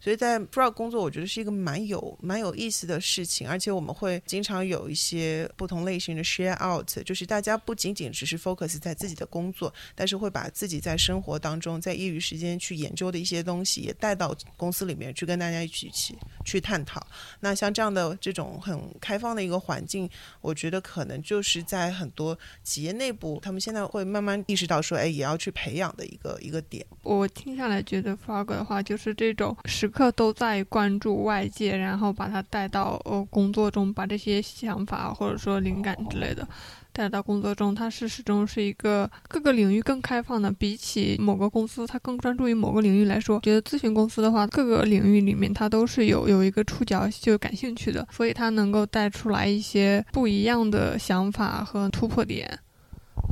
[0.00, 17.04] 所以在 Frog 工作，我觉得是一个蛮有蛮有意思的事情，而且我们会经常有一些不同类型的 share out，就是大家不仅仅只是 focus 在自己的工作，但是会把自己在生活当中在业余时间去研究的一些东西也带到公司里面去跟大家一起去去探讨。
[17.40, 20.08] 那像这样的这种很开放的一个环境，
[20.40, 26.84] 我觉得可能就是在很多企业内部，他们现在会慢慢意识到说，哎，也要去培养的一个一个点。
[27.02, 36.46] 我听下来觉得 Frog 的话，就是这种时刻都在关注外界，然后把它带到呃工作中，把这些想法或者说灵感之类的。
[36.92, 40.50] 带到工作中，它是始终是一个各个领域更开放的。
[40.52, 52.58] 比起某个公司，它更专注于某个领域来说，觉得咨询公司的话，各个领域里面它都是有 有一个触角就感兴趣的，所以它能够带出来一些不一样的想法和突破点。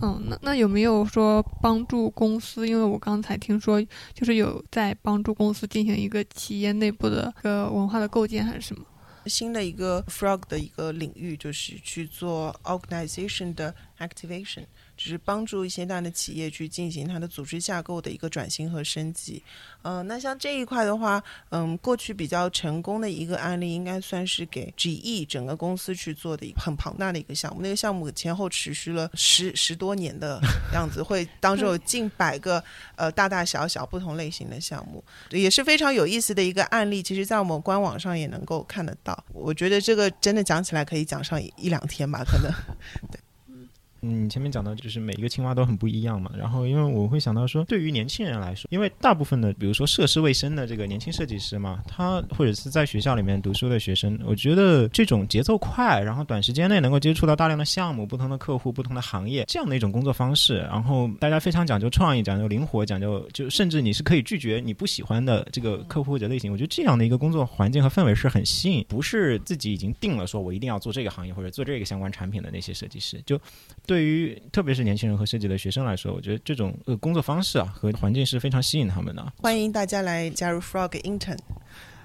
[0.02, 2.66] 嗯，那那有没有说帮助公司？
[2.66, 3.80] 因为我刚才听说，
[4.12, 8.84] 就是有在帮助公司进行一个企业内部的一个文化的构建，还是什么？
[9.26, 14.64] 新的一个 Frog 的一个领域，就是去做 organization 的 activation。
[15.04, 19.42] 只是帮助一些大的企业去进行它的组织架构的一个转型和升级。
[19.82, 27.60] 嗯，那像这一块的话，嗯，过去比较成功的一个案例，应该算是给 GE 整个公司去做的一个很庞大的一个项目。
[27.60, 30.40] 那个项目前后持续了十十多年的
[30.72, 32.64] 样子，会 当中有近百个
[32.96, 37.02] 呃大大小小不同类型的项目，也是非常有意思的一个案例。
[37.02, 39.22] 其实，在我们官网上也能够看得到。
[39.34, 42.50] 我觉得这个真的讲起来可以讲上一两天吧，可能。
[43.12, 43.20] 对。
[44.06, 46.30] 嗯，前面讲到就是每一个青蛙都很不一样嘛。
[46.36, 66.52] 然后，因为我会想到说，对于年轻人来说，因为大部分的，比如说涉世未深的这个年轻设计师嘛，他或者是在学校里面读书的学生，我觉得这种节奏快，然后短时间内能够接触到大量的项目、不同的客户、不同的行业这样的一种工作方式，然后大家非常讲究创意、讲究灵活、讲究就甚至你是可以拒绝你不喜欢的这个客户或者类型。
[66.52, 73.40] 我觉得这样的一个工作环境和氛围是很吸引，不是自己已经定了说我一定要做这个行业或者做这个相关产品的那些设计师，就。
[73.86, 79.32] 对于特别是年轻人和设计的学生来说，我觉得这种呃工作方式啊和环境是非常吸引他们的。
[79.38, 81.38] 欢迎大家来加入 Frog Intern。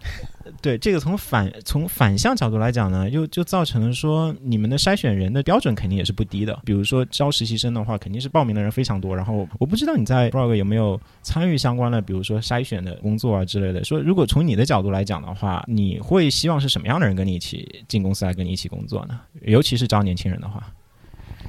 [0.61, 6.57] 对这个从反从反向角度来讲呢，又就造成了说你们的筛选人的标准肯定也是不低的。
[6.63, 9.13] 比如说招实习生的话，肯定是报名的人非常多。
[9.13, 13.83] 然后我不知道你在 Frog 有没有参与相关的，比如说筛选的工作啊之类的。
[13.83, 19.19] 说如果从你的角度来讲的话，你会希望是什么样的人跟你一起进公司来跟你一起工作呢？
[19.41, 20.65] 尤其是招年轻人的话。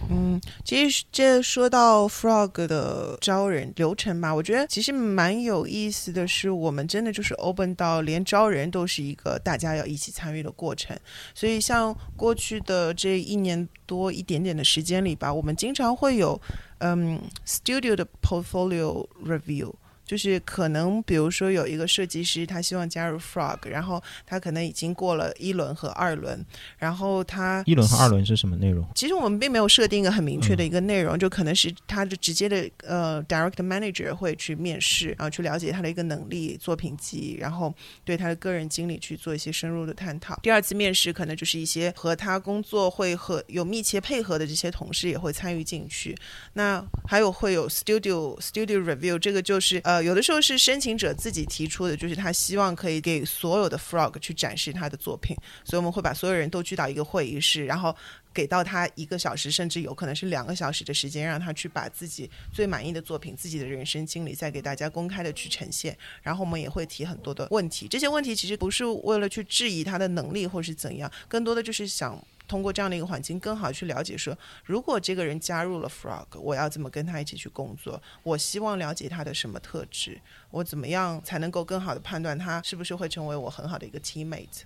[0.09, 10.99] 嗯，其实这说到 Frog 的招人流程吧，我觉得其实蛮有意思的是，我们真的就是 open 到连招人都是一个大家要一起参与的过程。
[11.35, 16.41] 所以像过去的这一年多一点点的时间里吧，我们经常会有
[16.79, 19.73] 嗯 studio 的 portfolio review。
[20.11, 26.45] 就是可能，比如说有一个设计师，他希望加入 Frog，然后他可能已经过了一轮和二轮，
[26.79, 28.85] 然后他一轮和二轮是什么内容？
[28.97, 37.73] 其实我们并没有设定一个很明确的一个内容，就可能是他的直接的呃 Direct Manager 会去面试，然后去了解他的一个能力、作品集，然后
[38.05, 40.37] 对他的个人经历去做一些深入的探讨。
[40.43, 46.17] 第二次面试可能就是一些和他工作会和有密切配合的这些同事也会参与进去。
[46.55, 50.00] 那还有会有 Studio Studio Review，这个就是呃。
[50.03, 57.95] 有的时候是申请者自己提出的，就是他希望可以给所有的 Frog 去展示他的作品，所以我们会把所有人都聚到一个会议室，然后
[58.33, 65.97] 给到他一个小时，甚至有可能是两个小时的时间，让他去把自己最满意的作品、自己的人生经历再给大家公开的去呈现。
[66.23, 72.23] 然后我们也会提很多的问题，这些问题其实不是为了去质疑他的能力或是怎样，更多的就是想。
[72.51, 78.03] 通过这样的一个环境，更好去了解说，如果这个人加入了 Frog，我要怎么跟他一起去工作？
[78.25, 80.21] 我希望了解他的什么特质？
[80.51, 84.63] 我怎么样才能够更好的判断他是不是会成为我很好的一个 teammate？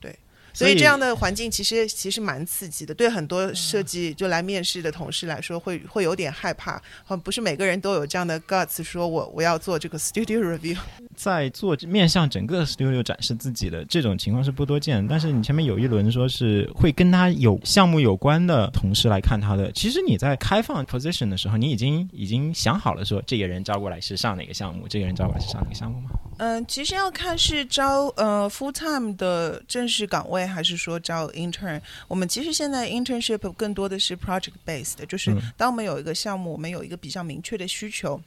[0.00, 0.18] 对，
[0.56, 6.80] 所以这样的环境其实其实蛮刺激的，对很多设计就来面试的同事来说，会会有点害怕。
[7.22, 10.76] 不是每个人都有这样的 guts，说我我要做这个 studio review。
[11.14, 15.06] 在做面向整个 studio 展示自己的这种情况是不多见。
[15.06, 26.10] 但是你前面有一轮说是会跟他有项目有关的同事来看他的，其实你在开放 position 的时候，你已经已经想好了说这个人招过来是上哪个项目，这个人招过来是上哪个项目吗？
[26.38, 31.80] 嗯，其实要看是招呃 full time 的正式岗位，还是说招 intern。
[32.08, 38.20] 我们其实现在 internship 更多的是 project based，就是当我们有一个项目，我们有一个比较明确的需求。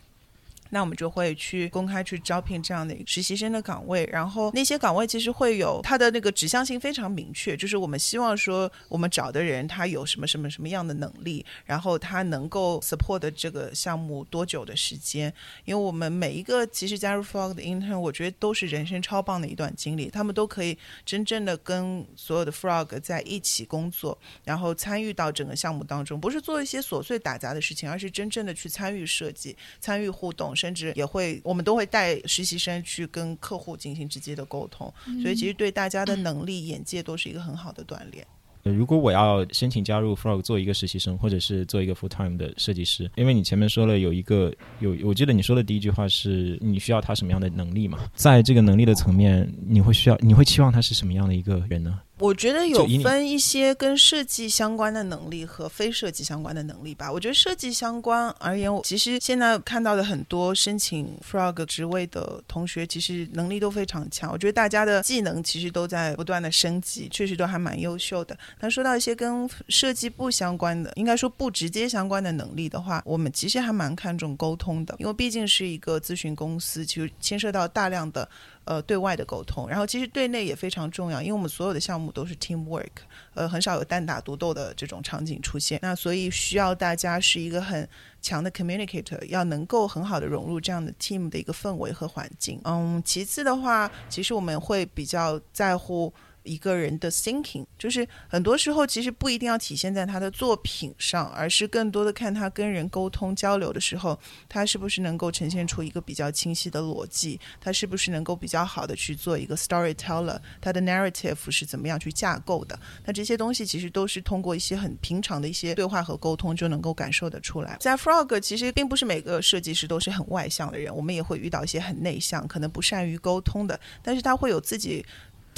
[0.70, 15.34] 那我们就会去公开去招聘这样的实习生的岗位，然后那些岗位其实会有它的那个指向性非常明确，就是我们希望说我们找的人他有什么什么什么样的能力，然后他能够 support 这个项目多久的时间。
[15.66, 30.56] 因为我们每一个其实加入 Frog 的 intern，我觉得都是人生超棒的一段经历，他们都可以真正的跟所有的 Frog 在一起工作，然后参与到整个项目当中，不是做一些琐碎打杂的事情，而是真正的去参与设计、参与互动。
[30.60, 38.26] 甚至也会，我们都会带实习生去跟客户进行直接的沟通，所以其实对大家的能力、眼界都是一个很好的锻炼。
[38.64, 47.98] 如果我要申请加入 Frog 做一个实习生，或者是做一个 full time 的设计师，因为你前面说了有一个有，我记得你说的第一句话是你需要他什么样的能力嘛？
[48.14, 52.00] 在这个能力的层面，你会需要，你会期望他是什么样的一个人呢？
[52.20, 57.12] 我觉得有分一些跟设计相关的能力和非设计相关的能力吧。
[57.12, 64.32] 我觉得设计相关而言，其实现在看到的很多申请 Frog 职位的同学，其实能力都非常强。
[64.32, 68.38] 我觉得大家的技能其实都在不断的升级，确实都还蛮优秀的。
[68.60, 78.28] 那说到一些跟设计不相关的，应该说不直接相关的能力的话，我们其实还蛮看重沟通的，因为毕竟是一个咨询公司，其实牵涉到大量的。
[78.70, 83.02] 呃，对外的沟通，然后其实对内也非常重要，因为我们所有的项目都是 team work，
[83.34, 85.80] 呃，很少有单打独斗的这种场景出现。
[85.82, 87.90] 那所以需要大家是一个很
[88.22, 92.62] 强的 communicator，要能够很好的融入这样的 team 的一个氛围和环境。
[92.64, 96.14] 嗯，其次的话，其实我们会比较在乎。
[96.50, 112.78] 一个人的 thinking，就是很多时候其实不一定要体现在他的作品上，而是更多的看他跟人沟通交流的时候，他是不是能够呈现出一个比较清晰的逻辑，他是不是能够比较好的去做一个 storyteller，他的 narrative 是怎么样去架构的？
[113.06, 117.78] 那这些东西其实都是通过一些很平常的一些对话和沟通就能够感受得出来。
[117.80, 125.06] 在 Frog 其实并不是每个设计师都是很外向的人，我们也会遇到一些很内向、可能不善于沟通的，但是他会有自己。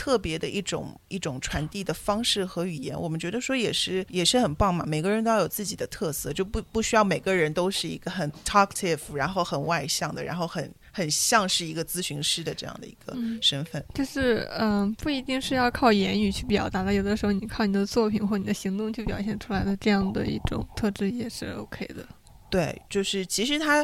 [0.01, 4.83] 特别的一种一种传递的方式和语言，我们觉得说也是也是很棒嘛。
[4.83, 13.85] 每个人都要有自己的特色，就不不需要每个人都是一个很 talkative，然后很外向的，然后很很像是一个咨询师的这样的一个身份。
[13.93, 22.03] 就是嗯，不一定是要靠言语去表达的，有的时候你靠你的作品或你的行动去表现出来的这样的一种特质也是 OK 的。
[22.51, 23.83] 对，就是其实它，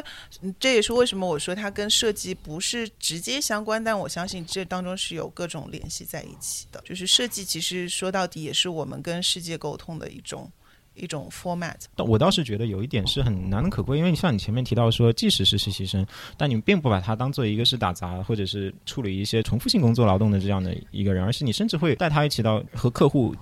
[0.60, 6.78] 这也是为什么我说它跟设计不是直接相关，但我相信这当中是有各种联系在一起的。
[6.84, 10.52] 就是设计其实说到底也是我们跟世界沟通的一种
[10.94, 11.76] 一种 format。
[11.96, 16.06] 我倒是觉得有一点是很难能可贵，因为你像你前面提到说，即使是实习生，
[16.36, 23.34] 但你并不把他当做一个是打杂或者是处理一些重复性工作劳动的这样的一个人，而是你甚至会带他一起到和客户。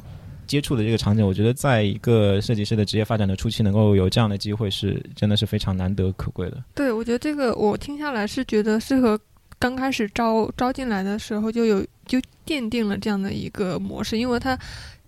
[0.46, 6.62] 接触的这个场景，我觉得在一个设计师的职业发展的初期，能够有这样的机会，是真的是非常难得可贵的。
[6.74, 9.20] 对，我觉得这个我听下来是觉得适合
[9.58, 14.58] 刚开始招招进来的时候就有就奠定了这样的一个模式，因为他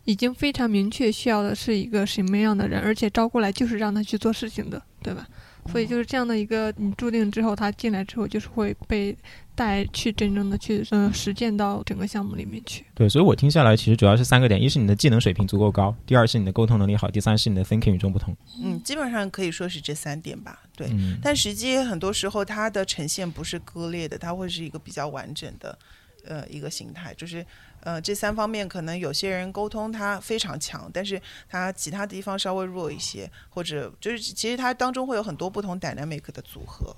[0.05, 5.27] 已经非常明确需要的是一个什么样的人，而且招过来就是让他去做事情的，对吧？
[5.71, 9.17] 所以就是这样的一个，你注定之后他进来之后就是会被。
[9.59, 12.87] 带去真正的去嗯实践到整个项目里面去。
[12.95, 18.37] 对，所以我听下来其实主要是三个点：一是你的技能水平足够高；第二是你的沟通能力好；第三是你的 thinking 与众不同。
[18.63, 20.63] 嗯，基本上可以说是这三点吧。
[20.77, 20.89] 对，
[21.21, 25.77] 但实际很多时候它的呈现不是割裂的，它会是一个比较完整的
[26.25, 27.13] 呃一个形态。
[27.15, 27.45] 就是
[27.81, 36.95] 呃这三方面可能有些人沟通他非常强，但是他其他地方稍微弱一些，或者就是其实它当中会有很多不同 dynamic 的组合。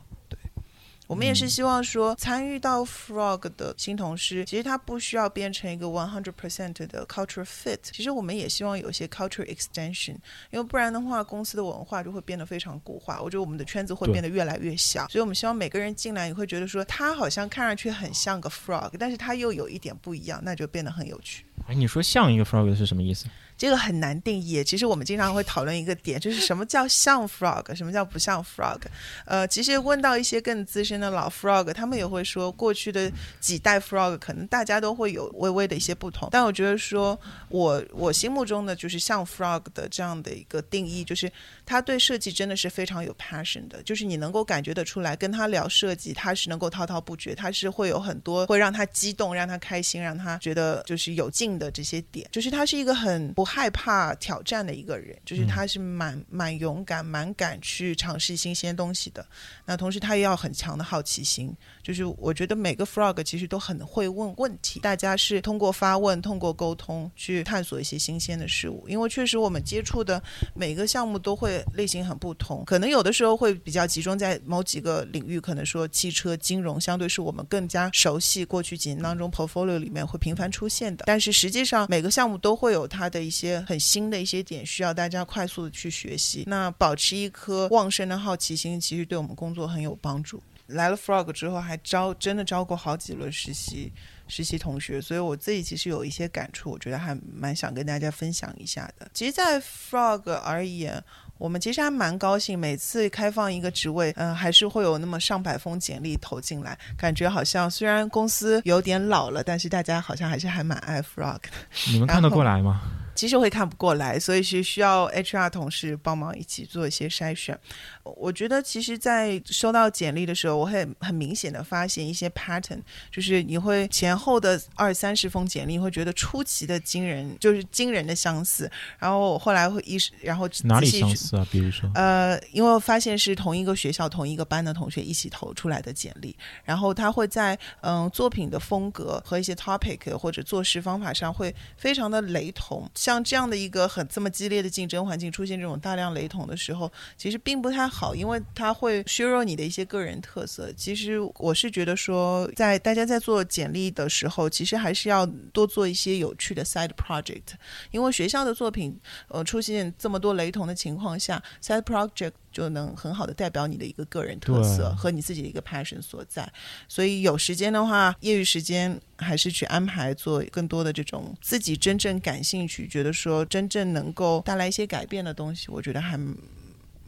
[1.11, 7.81] 我们也是希望说，参与到 Frog 的新同事，其实他不需要变成一个 one hundred percent 的 culture fit。
[7.83, 10.15] 其实我们也希望有一些 culture extension，
[10.53, 13.21] 因为不然的话，公司的文化就会变得非常固化。
[13.21, 21.45] 我觉得我们的圈子会变得越来越小，所以我们希望每个人进来你会觉得说，他好像看上去很像个 Frog，但是他又有一点不一样，那就变得很有趣。
[21.67, 23.27] 哎，你说像一个 frog 是什么意思？
[23.61, 24.65] 这个很难定义。
[24.65, 28.81] 其实我们经常会讨论一个点，就是什么叫像 frog，什么叫不像 frog。
[29.27, 36.27] 呃，其实问到一些更资深的老 frog，他们也会说，过去的几代 frog 可能大家都会有微微的一些不同。
[36.33, 41.31] 但我觉得说，我我心目中的就是像 frog 的这样的一个定义，就是
[41.67, 53.50] 他对设计真的是非常有 passion 的，就是你能够感觉得出来，跟他聊设计，他是能够滔滔不绝，他是会有很多会让他激动、让他开心、让他觉得就是有劲的这些点，就是他是一个很不。
[53.53, 59.27] 害怕挑战的一个人，就是他是蛮蛮勇敢、蛮敢去尝试新鲜东西的。
[59.67, 61.53] 那同时他也要很强的好奇心。
[61.91, 68.89] 就是我觉得每个 frog 其实都很会问问题，大家是通过发问、通过沟通去探索一些新鲜的事物。
[68.89, 70.23] 因为确实我们接触的
[70.55, 81.07] 每个项目都会类型很不同，可能有的时候会比较集中在某几个领域，可能说汽车、金融相对是我们更加熟悉，过去几年当中 portfolio 里面会频繁出现的。
[81.07, 86.45] 但是实际上每个项目都会有它的一些很新的一些点，需要大家快速的去学习。
[86.47, 90.41] 那保持一颗旺盛的好奇心，其实对我们工作很有帮助。
[90.71, 93.93] 来了 Frog 之后，还招真的招过好几轮实习
[94.29, 99.09] 实习同学，所以我自己其实有一些感触，我觉得还蛮想跟大家分享一下的。
[99.13, 101.03] 其实，在 Frog 而言，
[101.39, 111.41] 我们其实还蛮高兴，每次开放一个职位，嗯，还是会有那么上百封简历投进来，感觉好像虽然公司有点老了，但是大家好像还是还蛮爱 Frog。
[111.89, 112.81] 你们看得过来吗？
[113.21, 117.59] 其实会看不过来，所以是需要 HR 同事帮忙一起做一些筛选。
[118.03, 122.81] 我觉得，其实，在收到简历的时候，我会很明显的发现一些 pattern，
[123.13, 128.71] 就是你会前后的二三十封简历，会觉得出奇的惊人，就是惊人的相似。
[128.99, 131.47] 然后我后来会意识，然后哪里相似啊？
[131.53, 142.91] 比如说，呃，因为我发现是同一个学校、同一个班的同学一起投出来的简历，然后他会在嗯作品的风格和一些 topic 或者做事方法上会非常的雷同。
[142.95, 150.73] 像像这样的一个很这么激烈的竞争环境出现这种大量雷同的时候，其实并不太好，因为它会削弱你的一些个人特色。
[150.77, 157.55] 其实我是觉得说，在大家在做简历的时候，其实还是要多做一些有趣的 side project，
[157.91, 158.99] 因为学校的作品
[159.29, 162.33] 呃出现这么多雷同的情况下，side project。
[162.53, 166.51] 就能很好的代表你的一个个人特色和你自己的一个 passion 所在，
[166.89, 176.19] 所以有时间的话，业余时间还是去安排做更多的这种自己真正感兴趣、觉得说真正能够带来一些改变的东西，我觉得还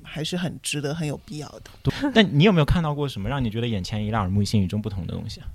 [0.03, 1.93] 还是很值得、很有必要的。
[2.14, 5.47] 那你有没有看到过什么让你觉得眼前一亮、耳目一新、与众不同的东西啊？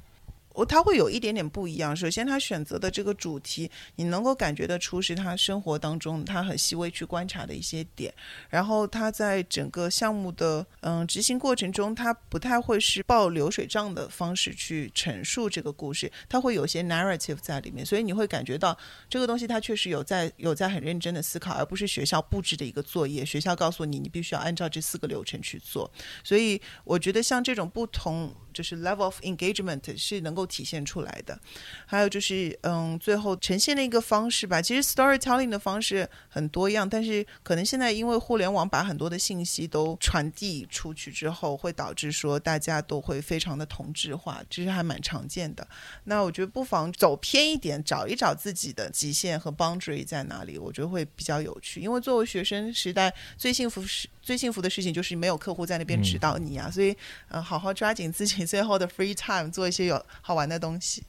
[0.58, 1.96] 我他会有一点点不一样。
[1.96, 8.12] 首先，他选择的这个主题，你能够感觉得出是他生活当中他很细微去观察的一些点。
[8.50, 18.76] 然后他在整个项目的嗯执行过程中，他不太会是报流水账的方式去陈述这个故事，他会有些 narrative 在里面，所以你会感觉到
[19.08, 23.24] 这个东西他确实有在有在很认真的思考，而不是学校布置的一个作业。
[23.24, 25.92] 学校告诉你，你必须要按照这四个流程去做。
[26.24, 28.34] 所以我觉得像这种不同。
[28.58, 31.40] 就是 level of engagement 是能够体现出来的，
[31.86, 34.60] 还有就是，嗯，最后呈现的一个方式吧。
[34.60, 45.68] 其实 storytelling 的方式很多样，但是可能现在因为互联网把很多的信息都传递出去之后，会导致说大家都会非常的同质化，其实还蛮常见的。
[46.06, 51.80] 那我觉得不妨走偏一点，找一找自己的极限和 boundary 在哪里，我觉得会比较有趣。
[51.80, 56.94] 因为作为学生时代，最幸福是最幸福的事情就是没有客户在那边指导你啊，所以，
[57.30, 58.46] 呃，好好抓紧自己。
[58.46, 61.02] 最后的 free time 做一些有好玩的东西，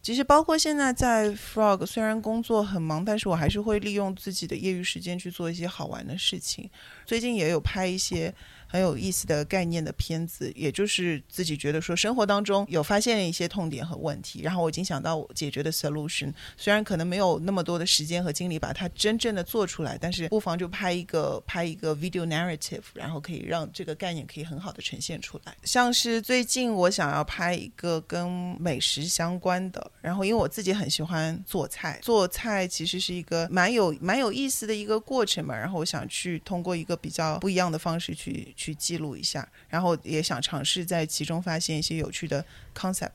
[0.00, 6.70] 其实包括现在在 Frog，虽然工作很忙，但是我还是会利用自己的业余时间去做一些好玩的事情。
[7.04, 8.32] 最近也有拍一些。
[8.70, 16.32] 很有意思的概念的片子，也就是自己觉得说生活当中有发现了一些痛点和问题，然后我已经想到解决的 solution。
[16.56, 25.56] 虽然可能没有那么多的时间和精力把它真正的做出来，但是不妨就拍一个拍一个 video narrative，然后可以让这个概念可以很好的呈现出来。
[25.64, 28.28] 像是最近我想要拍一个跟
[28.60, 38.54] 美食相关的，然后因为我自己很喜欢做菜，做菜其实是一个蛮有蛮有意思的一个过程嘛，然后我想去通过一个比较不一样的方式去。
[38.60, 42.44] 去记录一下，然后也想尝试在其中发现一些有趣的
[42.76, 43.12] concept，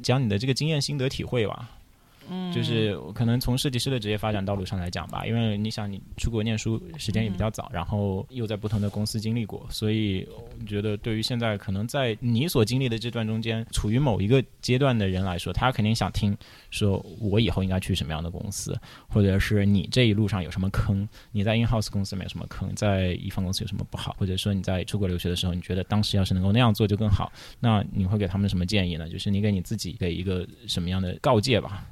[0.00, 1.77] 讲你的这个经验心得体会吧。
[2.30, 16.36] 嗯，就是可能从设计师的职业发展道路上来讲吧，因为你想你出国念书时间也比较早，然后又在不同的公司经历过，所以我觉得对于现在可能在你所经历的这段中间处于某一个阶段的人来说，他肯定想听
[16.70, 29.08] 说我以后应该去什么样的公司，或者是你这一路上有什么坑，你在 in house 公司没有什么坑，在乙方公司有什么不好，或者说你在出国留学的时候，你觉得当时要是能够那样做就更好，那你会给他们什么建议呢？
[29.08, 31.86] 就是你给你自己给一个什么样的告诫吧？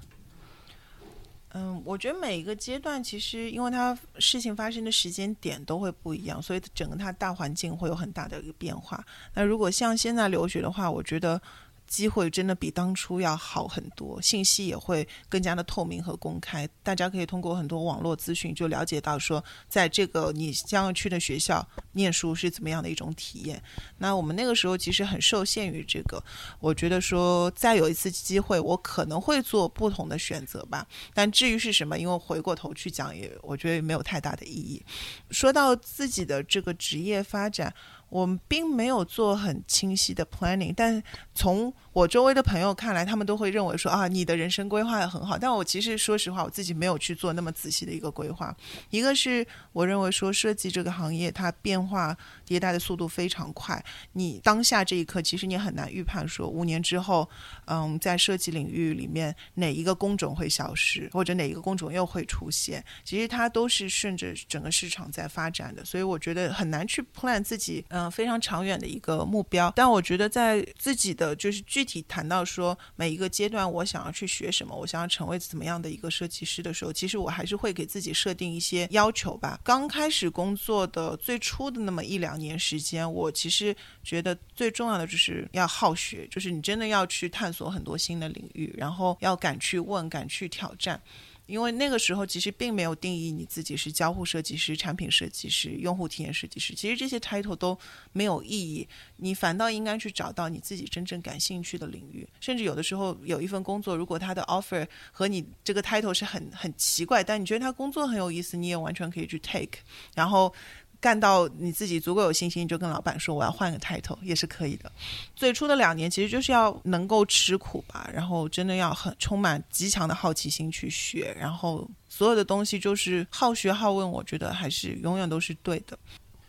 [1.59, 9.03] 嗯，我觉得每一个阶段其实，因为它事情发生的时间点都会不一样，所以整个它大环境会有很大的一个变化。
[9.33, 11.41] 那如果像现在留学的话，我觉得。
[11.87, 16.69] 机会真的比当初要好很多，信息也会更加的透明和公开。
[16.83, 23.63] 大家可以通过很多网络资讯就了解到，说在这个你将要去的学校念书是怎么样的一种体验。
[23.99, 26.23] 那我们那个时候其实很受限于这个，
[26.61, 30.87] 我觉得说再有一次机会，我可能会做不同的选择吧。
[31.15, 34.83] 但至于是什么，因为回过头去讲，也我觉得也没有太大的意义。
[35.31, 37.73] 说到自己的这个职业发展。
[38.09, 41.03] 我们并没有做很清晰的 planning，但
[41.35, 45.37] 从我周围的朋友看来，他们都会认为说啊，你的人生规划的很好。
[45.37, 48.55] 但我其实说实话，我自己没有去做那么仔细的一个规划。
[48.91, 52.17] 一个是我认为说设计这个行业它变化
[52.47, 57.29] 迭代的速度非常快，你当下这一刻其实你很难预判说五年之后，
[57.67, 62.85] 嗯，在设计领域里面哪一个工种会消失，或者哪一个工种又会出现。
[63.05, 67.85] 其实它都是顺着整个市场在发展的，所以我觉得很难去 plan 自己。
[67.89, 79.59] 嗯，非常长远的一个目标，但我觉得在自己的就是具体谈到说每一个阶段我想要去学什么，我想要成为怎么样的一个设计师的时候，其实我还是会给自己设定一些要求吧。
[79.65, 91.01] 刚开始工作的最初的那么一两年时间，我其实觉得最重要的就是要好学，就是你真的要去探索很多新的领域，然后要敢去问，敢去挑战。
[91.47, 97.79] 因为那个时候其实并没有定义你自己是交互设计师、产品设计师、用户体验设计师，其实这些 title 都
[98.13, 98.89] 没有意义，
[99.19, 102.27] 你反倒应该去找到你自己真正感兴趣的领域。
[102.41, 109.79] 甚至有的时候有一份工作，如果他的 offer 和你这个 title 是很很奇怪，但你觉得他工作很有意思，你也完全可以去 take，
[110.17, 110.53] 然后。
[111.01, 114.91] 干到你自己足够有信心，就跟老板说我要换个 title 也是可以的。
[115.35, 125.99] 最初的两年其实就是要能够吃苦吧，然后真的要很充满极强的好奇心去学，然后所有的东西就是好学好问，我觉得还是永远都是对的。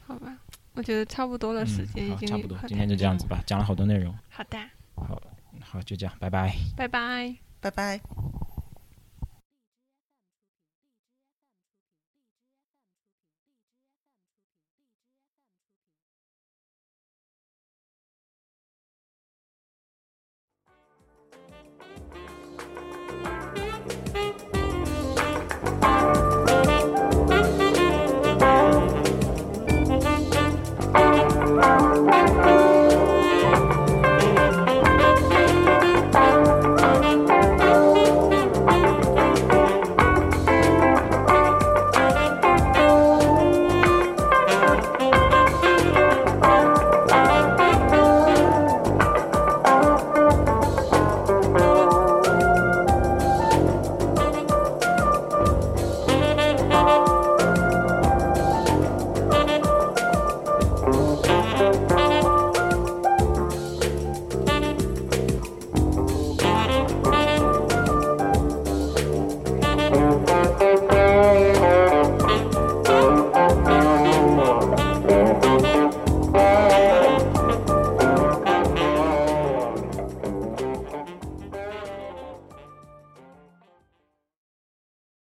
[0.05, 0.37] 好吧，
[0.73, 4.13] 我觉得差不多的，时间已经差不多，今天就这样子吧，讲了好多内容。
[4.29, 4.57] 好的，
[4.95, 5.21] 好，
[5.59, 8.01] 好就这样，拜拜，拜拜，拜拜。